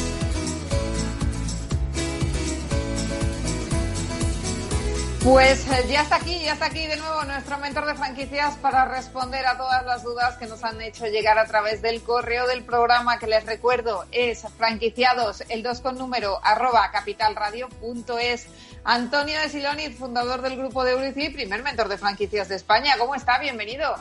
[5.23, 8.85] Pues eh, ya está aquí, ya está aquí de nuevo nuestro mentor de franquicias para
[8.85, 12.63] responder a todas las dudas que nos han hecho llegar a través del correo del
[12.63, 18.45] programa que les recuerdo es franquiciados, el 2 con número arroba capitalradio.es.
[18.83, 22.99] Antonio de Siloni, fundador del grupo de Eurici, primer mentor de franquicias de España.
[22.99, 23.39] ¿Cómo está?
[23.39, 23.95] Bienvenido.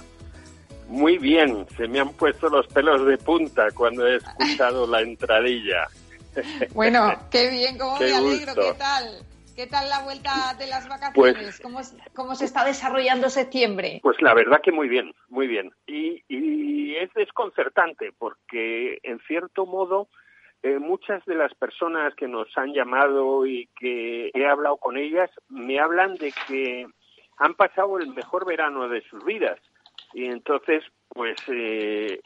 [0.89, 5.87] Muy bien, se me han puesto los pelos de punta cuando he escuchado la entradilla.
[6.75, 9.25] Bueno, qué bien, cómo me alegro, ¿qué tal?
[9.55, 11.61] ¿Qué tal la vuelta de las vacaciones?
[11.63, 14.01] Pues, ¿Cómo, se está desarrollando septiembre?
[14.03, 15.73] Pues la verdad que muy bien, muy bien.
[15.87, 16.25] Y,
[16.97, 20.09] es desconcertante porque, en cierto modo,
[20.63, 25.31] eh, muchas de las personas que nos han llamado y que he hablado con ellas
[25.49, 26.87] me hablan de que
[27.37, 29.61] han pasado el mejor verano de sus vidas.
[30.15, 30.85] Y entonces,
[31.15, 32.21] pues eh,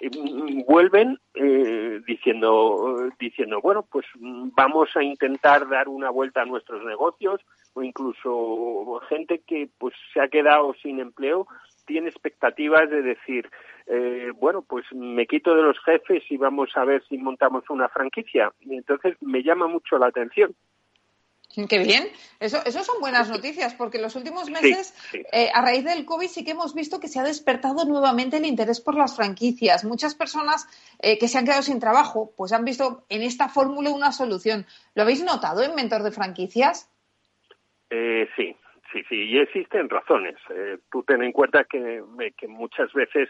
[0.66, 7.42] vuelven eh, diciendo diciendo bueno pues vamos a intentar dar una vuelta a nuestros negocios
[7.74, 11.46] o incluso gente que pues se ha quedado sin empleo
[11.86, 13.50] tiene expectativas de decir
[13.86, 17.90] eh, bueno pues me quito de los jefes y vamos a ver si montamos una
[17.90, 20.54] franquicia y entonces me llama mucho la atención
[21.66, 22.08] Qué bien.
[22.38, 24.94] Eso, eso son buenas noticias, porque en los últimos meses,
[25.32, 28.46] eh, a raíz del COVID, sí que hemos visto que se ha despertado nuevamente el
[28.46, 29.84] interés por las franquicias.
[29.84, 30.68] Muchas personas
[31.00, 34.66] eh, que se han quedado sin trabajo, pues han visto en esta fórmula una solución.
[34.94, 36.88] ¿Lo habéis notado en Mentor de Franquicias?
[37.90, 38.54] Eh, sí,
[38.92, 40.36] sí, sí, y existen razones.
[40.92, 42.04] tú ten en cuenta que,
[42.36, 43.28] que muchas veces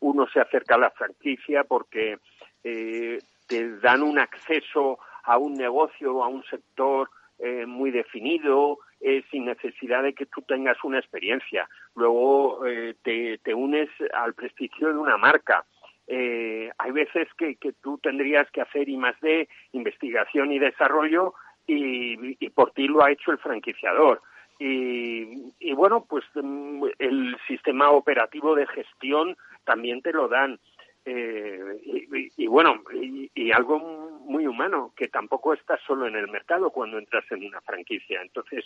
[0.00, 2.18] uno se acerca a la franquicia porque
[2.62, 7.10] te dan un acceso a un negocio, a un sector,
[7.42, 11.66] eh, muy definido, eh, sin necesidad de que tú tengas una experiencia.
[11.94, 15.64] Luego eh, te, unes al prestigio de una marca.
[16.06, 21.32] hay veces que, tú tendrías que hacer I más D, investigación y desarrollo,
[21.66, 24.20] y, por ti lo ha hecho el franquiciador.
[24.58, 29.34] Y, bueno, pues mm, el sistema operativo de gestión
[29.64, 30.58] también te lo dan.
[31.06, 37.24] y, bueno, y, algo muy humano que tampoco está solo en el mercado cuando entras
[37.30, 38.22] en una franquicia.
[38.22, 38.64] Entonces,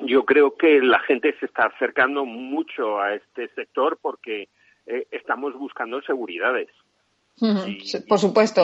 [0.00, 4.48] yo creo que la gente se está acercando mucho a este sector porque
[4.86, 6.68] eh, estamos buscando seguridades.
[8.08, 8.62] por supuesto.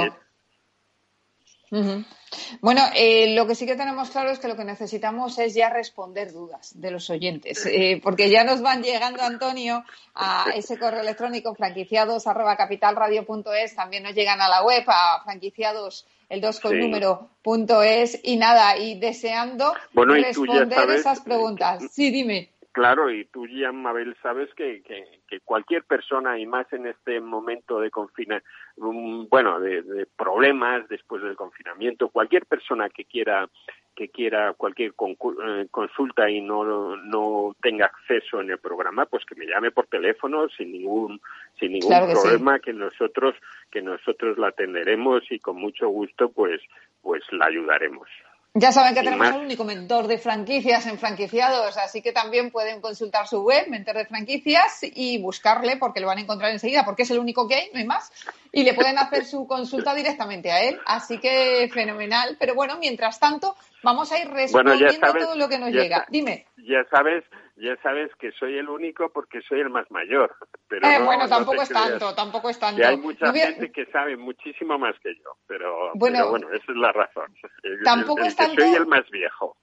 [2.60, 5.70] Bueno, eh, lo que sí que tenemos claro es que lo que necesitamos es ya
[5.70, 11.00] responder dudas de los oyentes, eh, porque ya nos van llegando, Antonio, a ese correo
[11.00, 16.78] electrónico franquiciados arroba capitalradio.es, también nos llegan a la web, a franquiciados el 2 con
[16.78, 21.82] número punto es, y nada, y deseando responder esas preguntas.
[21.90, 22.50] Sí, dime.
[22.72, 27.80] Claro, y tú ya, Mabel, sabes que, que, cualquier persona, y más en este momento
[27.80, 28.46] de confinamiento,
[28.76, 33.48] bueno, de, problemas después del confinamiento, cualquier persona que quiera
[33.96, 39.34] que quiera cualquier eh, consulta y no, no tenga acceso en el programa, pues que
[39.34, 41.20] me llame por teléfono sin ningún
[41.58, 43.34] sin ningún problema que nosotros
[43.70, 46.62] que nosotros la atenderemos y con mucho gusto pues
[47.02, 48.08] pues la ayudaremos.
[48.54, 52.80] Ya saben que tenemos el único mentor de franquicias en franquiciados, así que también pueden
[52.80, 57.02] consultar su web, mentor de franquicias, y buscarle porque lo van a encontrar enseguida, porque
[57.04, 58.12] es el único que hay, no hay más.
[58.50, 60.80] Y le pueden hacer su consulta directamente a él.
[60.84, 62.36] Así que fenomenal.
[62.40, 66.04] Pero bueno, mientras tanto, vamos a ir respondiendo todo lo que nos llega.
[66.10, 66.46] Dime.
[66.56, 67.22] Ya sabes
[67.60, 70.34] ya sabes que soy el único porque soy el más mayor.
[70.68, 72.86] Pero eh, bueno, tampoco es tanto, tampoco es tanto.
[72.86, 77.34] hay mucha gente que sabe muchísimo más que yo, pero bueno, esa es la razón.
[77.84, 78.60] Tampoco es tanto.
[78.60, 79.56] Soy el más viejo.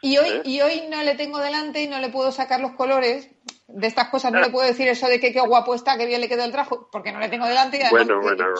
[0.00, 0.42] Y hoy, ¿Eh?
[0.44, 3.30] y hoy no le tengo delante y no le puedo sacar los colores.
[3.66, 6.20] De estas cosas no le puedo decir eso de que qué guapo está, que bien
[6.20, 8.06] le quedó el traje, porque no le tengo delante y además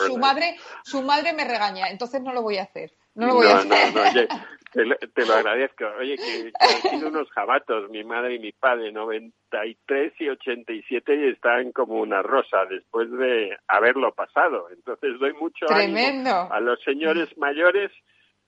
[0.06, 2.94] su madre, su madre me regaña, entonces no lo voy a hacer.
[3.14, 4.28] No lo voy a hacer.
[4.74, 5.84] Te, lo agradezco.
[5.98, 11.28] Oye, que, han sido unos jabatos, mi madre y mi padre, 93 y 87, y
[11.30, 14.68] están como una rosa después de haberlo pasado.
[14.70, 17.90] Entonces doy mucho ánimo a los señores mayores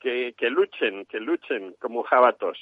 [0.00, 2.58] que, que luchen, que luchen como jabatos.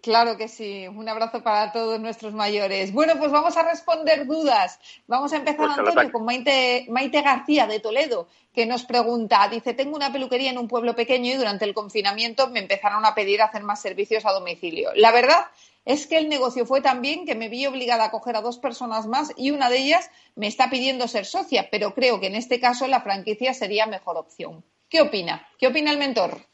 [0.00, 0.88] Claro que sí.
[0.88, 2.92] Un abrazo para todos nuestros mayores.
[2.92, 4.80] Bueno, pues vamos a responder dudas.
[5.06, 9.74] Vamos a empezar, pues Antonio, con Maite, Maite García de Toledo, que nos pregunta, dice,
[9.74, 13.42] tengo una peluquería en un pueblo pequeño y durante el confinamiento me empezaron a pedir
[13.42, 14.90] hacer más servicios a domicilio.
[14.94, 15.46] La verdad
[15.84, 18.58] es que el negocio fue tan bien que me vi obligada a coger a dos
[18.58, 22.36] personas más y una de ellas me está pidiendo ser socia, pero creo que en
[22.36, 24.64] este caso la franquicia sería mejor opción.
[24.88, 25.46] ¿Qué opina?
[25.58, 26.51] ¿Qué opina el mentor?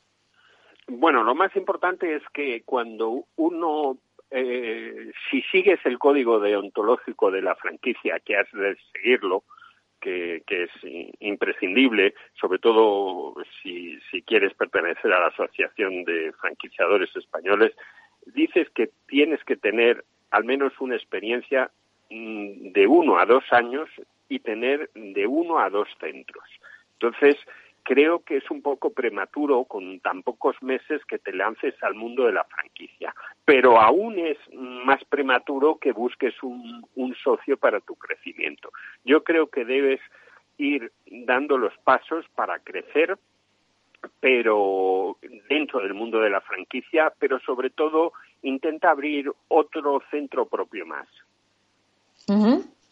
[0.88, 3.98] Bueno, lo más importante es que cuando uno,
[4.30, 9.44] eh, si sigues el código deontológico de la franquicia, que has de seguirlo,
[10.00, 10.70] que, es
[11.20, 17.74] imprescindible, sobre todo si, si quieres pertenecer a la Asociación de Franquiciadores Españoles,
[18.26, 21.70] dices que tienes que tener al menos una experiencia
[22.10, 23.88] mm, de uno a dos años
[24.28, 26.44] y tener de uno a dos centros.
[26.94, 27.36] Entonces,
[27.88, 32.26] creo que es un poco prematuro con tan pocos meses que te lances al mundo
[32.26, 33.14] de la franquicia,
[33.46, 36.84] pero aún es más prematuro que busques un,
[37.24, 38.70] socio para tu crecimiento.
[39.06, 40.00] Yo creo que debes
[40.58, 43.16] ir dando los pasos para crecer,
[44.20, 45.16] pero
[45.48, 48.12] dentro del mundo de la franquicia, pero sobre todo
[48.42, 51.08] intenta abrir otro centro propio más.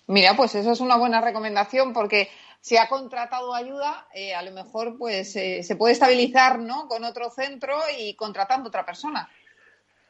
[0.08, 2.28] Mira, pues eso es una buena recomendación porque
[2.60, 6.86] si ha contratado ayuda, eh, a lo mejor pues eh, se puede estabilizar ¿no?
[6.88, 9.28] con otro centro y contratando otra persona.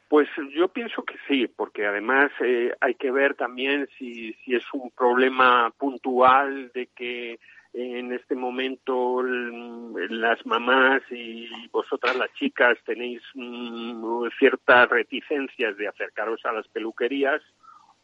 [0.07, 4.89] Pues yo pienso que sí, porque además eh, hay que ver también si, es un
[4.91, 7.39] problema puntual de que
[7.73, 16.43] en este momento las mamás y vosotras las chicas tenéis mm, ciertas reticencias de acercaros
[16.45, 17.41] a las peluquerías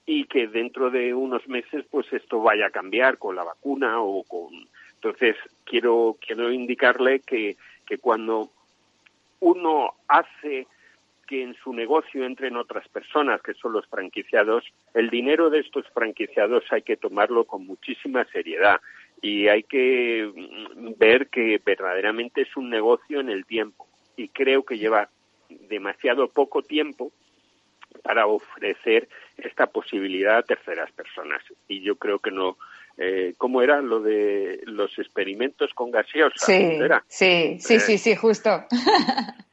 [0.05, 4.23] y que dentro de unos meses pues esto vaya a cambiar con la vacuna o
[4.23, 4.49] con
[4.95, 8.49] entonces quiero quiero indicarle que, que cuando
[9.39, 10.67] uno hace
[11.27, 15.87] que en su negocio entren otras personas que son los franquiciados, el dinero de estos
[15.89, 18.81] franquiciados hay que tomarlo con muchísima seriedad
[19.21, 20.29] y hay que
[20.97, 23.87] ver que verdaderamente es un negocio en el tiempo
[24.17, 25.09] y creo que lleva
[25.69, 27.11] demasiado poco tiempo
[28.03, 31.41] para ofrecer esta posibilidad a terceras personas.
[31.67, 32.57] Y yo creo que no.
[32.97, 36.45] Eh, ¿Cómo era lo de los experimentos con gaseosa?
[36.45, 36.77] Sí,
[37.07, 38.65] sí, sí, sí, sí, justo.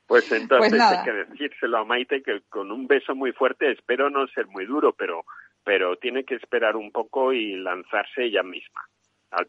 [0.06, 4.10] Pues entonces pues hay que decírselo a Maite que con un beso muy fuerte espero
[4.10, 5.24] no ser muy duro, pero,
[5.64, 8.82] pero tiene que esperar un poco y lanzarse ella misma.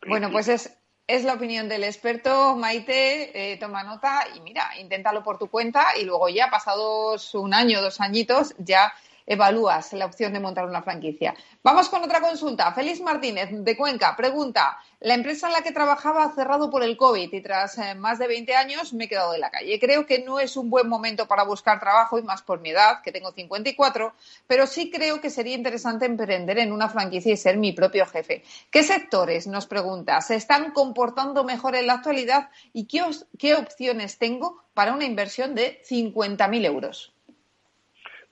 [0.07, 0.81] bueno, pues es,
[1.11, 2.55] es la opinión del experto.
[2.55, 7.53] Maite, eh, toma nota y mira, inténtalo por tu cuenta y luego ya, pasados un
[7.53, 8.93] año, dos añitos, ya
[9.25, 11.35] evalúas la opción de montar una franquicia.
[11.63, 12.71] Vamos con otra consulta.
[12.73, 14.77] Félix Martínez, de Cuenca, pregunta.
[14.99, 18.19] La empresa en la que trabajaba ha cerrado por el COVID y tras eh, más
[18.19, 19.79] de 20 años me he quedado de la calle.
[19.79, 23.01] Creo que no es un buen momento para buscar trabajo y más por mi edad,
[23.01, 24.13] que tengo 54,
[24.45, 28.43] pero sí creo que sería interesante emprender en una franquicia y ser mi propio jefe.
[28.69, 33.01] ¿Qué sectores, nos pregunta, se están comportando mejor en la actualidad y qué,
[33.39, 37.13] qué opciones tengo para una inversión de 50.000 euros?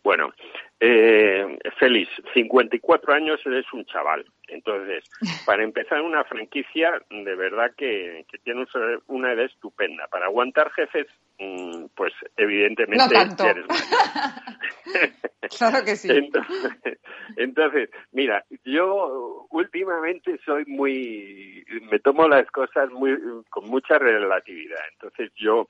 [0.04, 0.30] Bueno,
[0.82, 4.26] eh, Félix, 54 años eres un chaval.
[4.48, 5.04] Entonces,
[5.46, 8.70] para empezar una franquicia, de verdad que, que tienes
[9.08, 10.08] una edad estupenda.
[10.08, 11.08] Para aguantar jefes,
[11.38, 13.66] mm, pues evidentemente eres
[15.58, 16.10] claro que sí.
[17.36, 23.18] Entonces, mira, yo últimamente soy muy, me tomo las cosas muy
[23.50, 24.80] con mucha relatividad.
[24.94, 25.68] Entonces, yo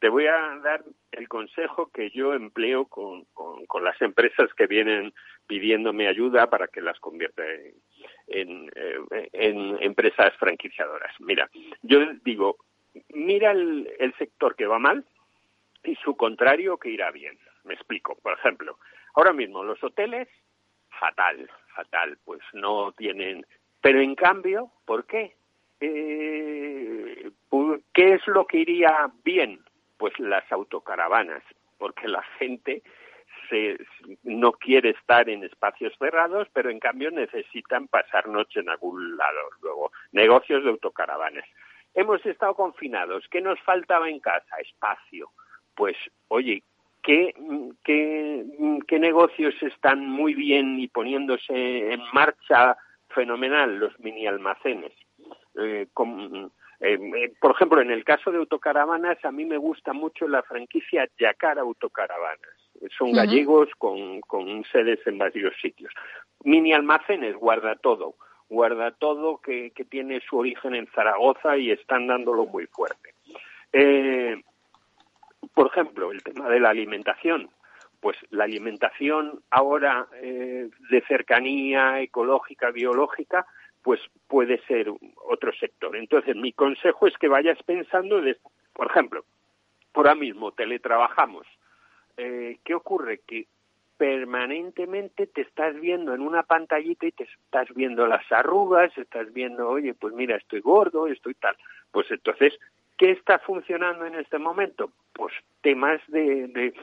[0.00, 0.82] te voy a dar
[1.12, 5.12] el consejo que yo empleo con, con, las empresas que vienen
[5.46, 7.42] pidiéndome ayuda para que las convierta
[8.26, 11.14] en, eh, en, empresas franquiciadoras.
[11.20, 11.50] Mira,
[11.82, 12.56] yo digo,
[13.10, 15.04] mira el, el sector que va mal
[15.84, 17.38] y su contrario que irá bien.
[17.64, 18.16] Me explico.
[18.22, 18.78] Por ejemplo,
[19.14, 20.28] ahora mismo los hoteles,
[20.98, 23.44] fatal, fatal, pues no tienen.
[23.82, 25.36] Pero en cambio, ¿por qué?
[25.80, 27.30] Eh,
[27.92, 29.60] ¿Qué es lo que iría bien?
[30.00, 31.42] Pues las autocaravanas,
[31.76, 32.82] porque la gente
[33.50, 33.76] se,
[34.22, 39.40] no quiere estar en espacios cerrados, pero en cambio necesitan pasar noche en algún lado.
[39.60, 41.44] Luego, negocios de autocaravanas.
[41.92, 43.28] Hemos estado confinados.
[43.30, 44.56] ¿Qué nos faltaba en casa?
[44.58, 45.28] Espacio.
[45.74, 45.96] Pues,
[46.28, 46.62] oye,
[47.02, 47.34] ¿qué,
[47.84, 52.78] qué, negocios están muy bien y poniéndose en marcha
[53.08, 53.78] fenomenal?
[53.78, 54.92] Los mini almacenes.
[55.60, 59.92] Eh, con, eh, eh, por ejemplo, en el caso de autocaravanas, a mí me gusta
[59.92, 62.56] mucho la franquicia Yacar Autocaravanas.
[62.96, 65.92] Son gallegos con, con sedes en varios sitios.
[66.44, 68.14] Mini almacenes, guarda todo.
[68.48, 73.14] Guarda todo que, que tiene su origen en Zaragoza y están dándolo muy fuerte.
[73.72, 74.42] Eh,
[75.54, 77.50] por ejemplo, el tema de la alimentación.
[78.00, 83.46] Pues la alimentación ahora eh, de cercanía ecológica, biológica,
[83.82, 84.90] pues puede ser
[85.28, 85.96] otro sector.
[85.96, 88.36] Entonces, mi consejo es que vayas pensando, de,
[88.72, 89.24] por ejemplo,
[89.94, 91.46] ahora mismo teletrabajamos.
[92.16, 93.20] Eh, ¿Qué ocurre?
[93.26, 93.46] Que
[93.96, 99.68] permanentemente te estás viendo en una pantallita y te estás viendo las arrugas, estás viendo,
[99.68, 101.56] oye, pues mira, estoy gordo, estoy tal.
[101.90, 102.58] Pues entonces,
[102.96, 104.90] ¿qué está funcionando en este momento?
[105.12, 106.74] Pues temas de, de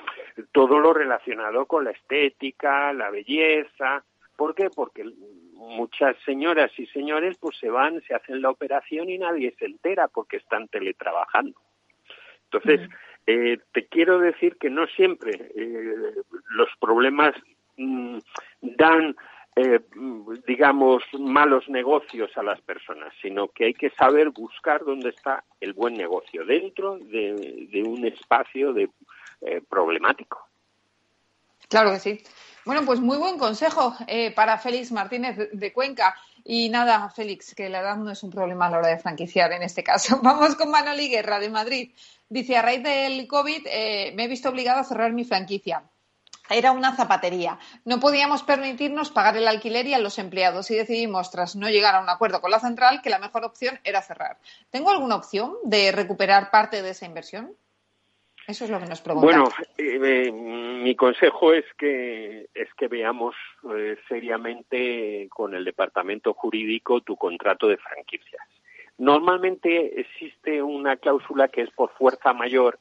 [0.52, 4.04] todo lo relacionado con la estética, la belleza.
[4.36, 4.70] ¿Por qué?
[4.70, 5.04] Porque
[5.58, 10.08] muchas señoras y señores pues se van, se hacen la operación y nadie se entera
[10.08, 11.60] porque están teletrabajando.
[12.46, 12.90] Entonces,
[13.26, 15.96] eh, te quiero decir que no siempre eh,
[16.50, 17.36] los problemas
[17.76, 18.20] mm,
[18.62, 19.16] dan,
[19.56, 19.80] eh,
[20.48, 25.74] digamos, malos negocios a las personas, sino que hay que saber buscar dónde está el
[25.74, 28.90] buen negocio dentro de, de un espacio de,
[29.70, 30.48] problemático.
[31.70, 32.24] Claro que sí.
[32.68, 36.18] Bueno, pues muy buen consejo eh, para Félix Martínez de Cuenca.
[36.44, 39.54] Y nada, Félix, que la edad no es un problema a la hora de franquiciar
[39.54, 40.20] en este caso.
[40.22, 41.94] Vamos con Manoli Guerra de Madrid.
[42.28, 45.82] Dice, a raíz del COVID eh, me he visto obligado a cerrar mi franquicia.
[46.50, 47.58] Era una zapatería.
[47.86, 51.96] No podíamos permitirnos pagar el alquiler y a los empleados y decidimos, tras no llegar
[51.96, 54.40] a un acuerdo con la central, que la mejor opción era cerrar.
[54.72, 57.56] ¿Tengo alguna opción de recuperar parte de esa inversión?
[58.48, 63.36] Eso es lo que nos Bueno, eh, eh, mi consejo es que es que veamos
[63.76, 68.42] eh, seriamente con el departamento jurídico tu contrato de franquicias.
[68.98, 72.80] Normalmente existe una cláusula que es por fuerza mayor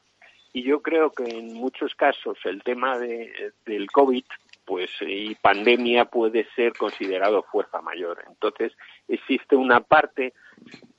[0.53, 4.25] y yo creo que en muchos casos el tema de, del COVID
[4.67, 8.23] pues y pandemia puede ser considerado fuerza mayor.
[8.29, 8.73] Entonces
[9.09, 10.35] existe una parte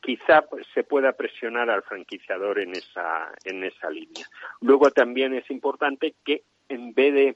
[0.02, 4.26] quizá se pueda presionar al franquiciador en esa, en esa línea.
[4.62, 7.36] Luego también es importante que en vez de,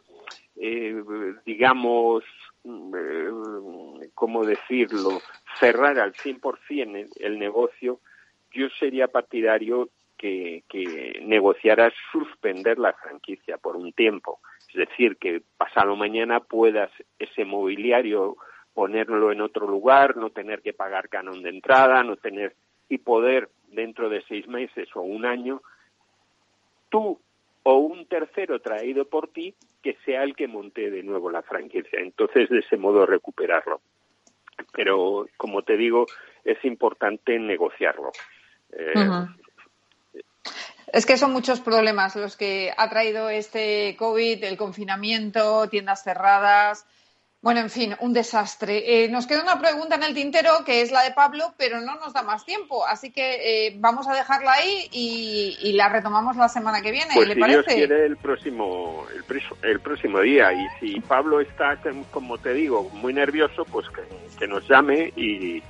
[0.55, 1.03] eh,
[1.45, 2.23] digamos,
[2.63, 3.29] eh,
[4.15, 5.21] ¿cómo decirlo?,
[5.59, 7.99] cerrar al 100% el, el negocio,
[8.53, 14.39] yo sería partidario que, que negociaras suspender la franquicia por un tiempo.
[14.73, 18.37] Es decir, que pasado mañana puedas ese mobiliario
[18.73, 22.55] ponerlo en otro lugar, no tener que pagar canon de entrada, no tener
[22.87, 25.61] y poder dentro de seis meses o un año
[26.89, 27.19] tú
[27.63, 31.99] o un tercero traído por ti que sea el que monte de nuevo la franquicia.
[31.99, 33.81] Entonces, de ese modo recuperarlo.
[34.73, 36.05] Pero, como te digo,
[36.43, 38.11] es importante negociarlo.
[38.71, 38.93] Eh,
[40.91, 46.85] Es que son muchos problemas los que ha traído este COVID, el confinamiento, tiendas cerradas,
[47.41, 49.03] bueno, en fin, un desastre.
[49.03, 51.95] Eh, nos queda una pregunta en el tintero que es la de Pablo, pero no
[51.95, 56.49] nos da más tiempo, así que eh, vamos a dejarla ahí y, la retomamos la
[56.49, 57.11] semana que viene.
[57.15, 57.61] Pues ¿Le si parece?
[57.61, 59.07] Dios quiere el próximo,
[59.63, 61.79] el, próximo día y si Pablo está,
[62.11, 65.63] como te digo, muy nervioso, pues que, nos llame y,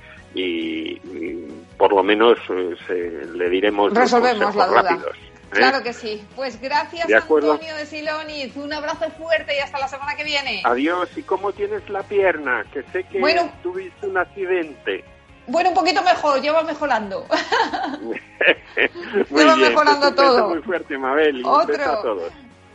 [1.76, 4.82] por lo menos eh, le diremos resolvemos la duda.
[4.82, 5.16] rápidos.
[5.16, 5.56] ¿Eh?
[5.56, 6.24] Claro que sí.
[6.34, 8.56] Pues gracias, Antonio de Siloniz.
[8.56, 10.62] Un abrazo fuerte y hasta la semana que viene.
[10.64, 11.10] Adiós.
[11.16, 12.64] ¿Y cómo tienes la pierna?
[12.72, 13.20] Que sé que
[13.62, 15.04] tuviste un accidente.
[15.46, 17.26] Bueno, un poquito mejor, lleva mejorando.
[19.30, 20.50] lleva mejorando todo.
[20.50, 21.42] muy fuerte, Mabel.
[21.44, 21.84] Otro.
[21.84, 22.32] A todos.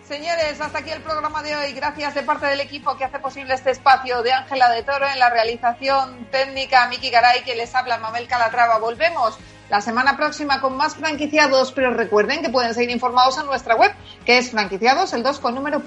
[0.07, 1.73] Señores, hasta aquí el programa de hoy.
[1.73, 5.19] Gracias de parte del equipo que hace posible este espacio de Ángela de Toro en
[5.19, 8.79] la realización técnica, Miki Garay, que les habla Mabel Calatrava.
[8.79, 9.37] Volvemos
[9.69, 13.91] la semana próxima con más franquiciados, pero recuerden que pueden seguir informados en nuestra web,
[14.23, 15.83] que es franquiciados el 2 con número.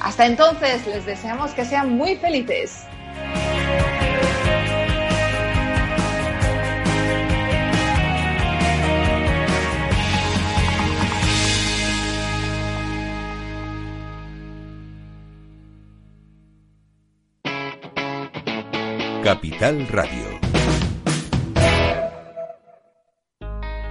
[0.00, 2.82] Hasta entonces, les deseamos que sean muy felices.
[19.30, 20.40] Capital Radio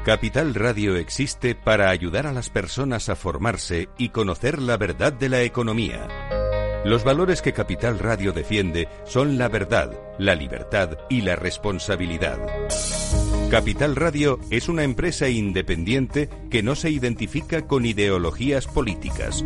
[0.03, 5.29] Capital Radio existe para ayudar a las personas a formarse y conocer la verdad de
[5.29, 6.07] la economía.
[6.85, 12.39] Los valores que Capital Radio defiende son la verdad, la libertad y la responsabilidad.
[13.51, 19.45] Capital Radio es una empresa independiente que no se identifica con ideologías políticas.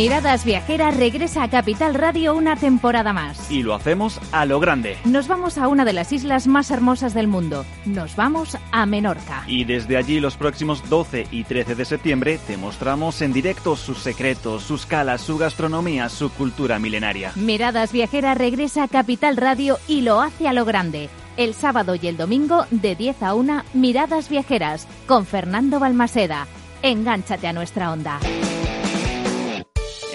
[0.00, 3.50] Miradas Viajeras regresa a Capital Radio una temporada más.
[3.50, 4.96] Y lo hacemos a lo grande.
[5.04, 7.66] Nos vamos a una de las islas más hermosas del mundo.
[7.84, 9.44] Nos vamos a Menorca.
[9.46, 13.98] Y desde allí los próximos 12 y 13 de septiembre te mostramos en directo sus
[13.98, 17.32] secretos, sus calas, su gastronomía, su cultura milenaria.
[17.36, 21.10] Miradas Viajeras regresa a Capital Radio y lo hace a lo grande.
[21.36, 26.46] El sábado y el domingo de 10 a 1 Miradas Viajeras con Fernando Balmaseda.
[26.82, 28.18] Engánchate a nuestra onda.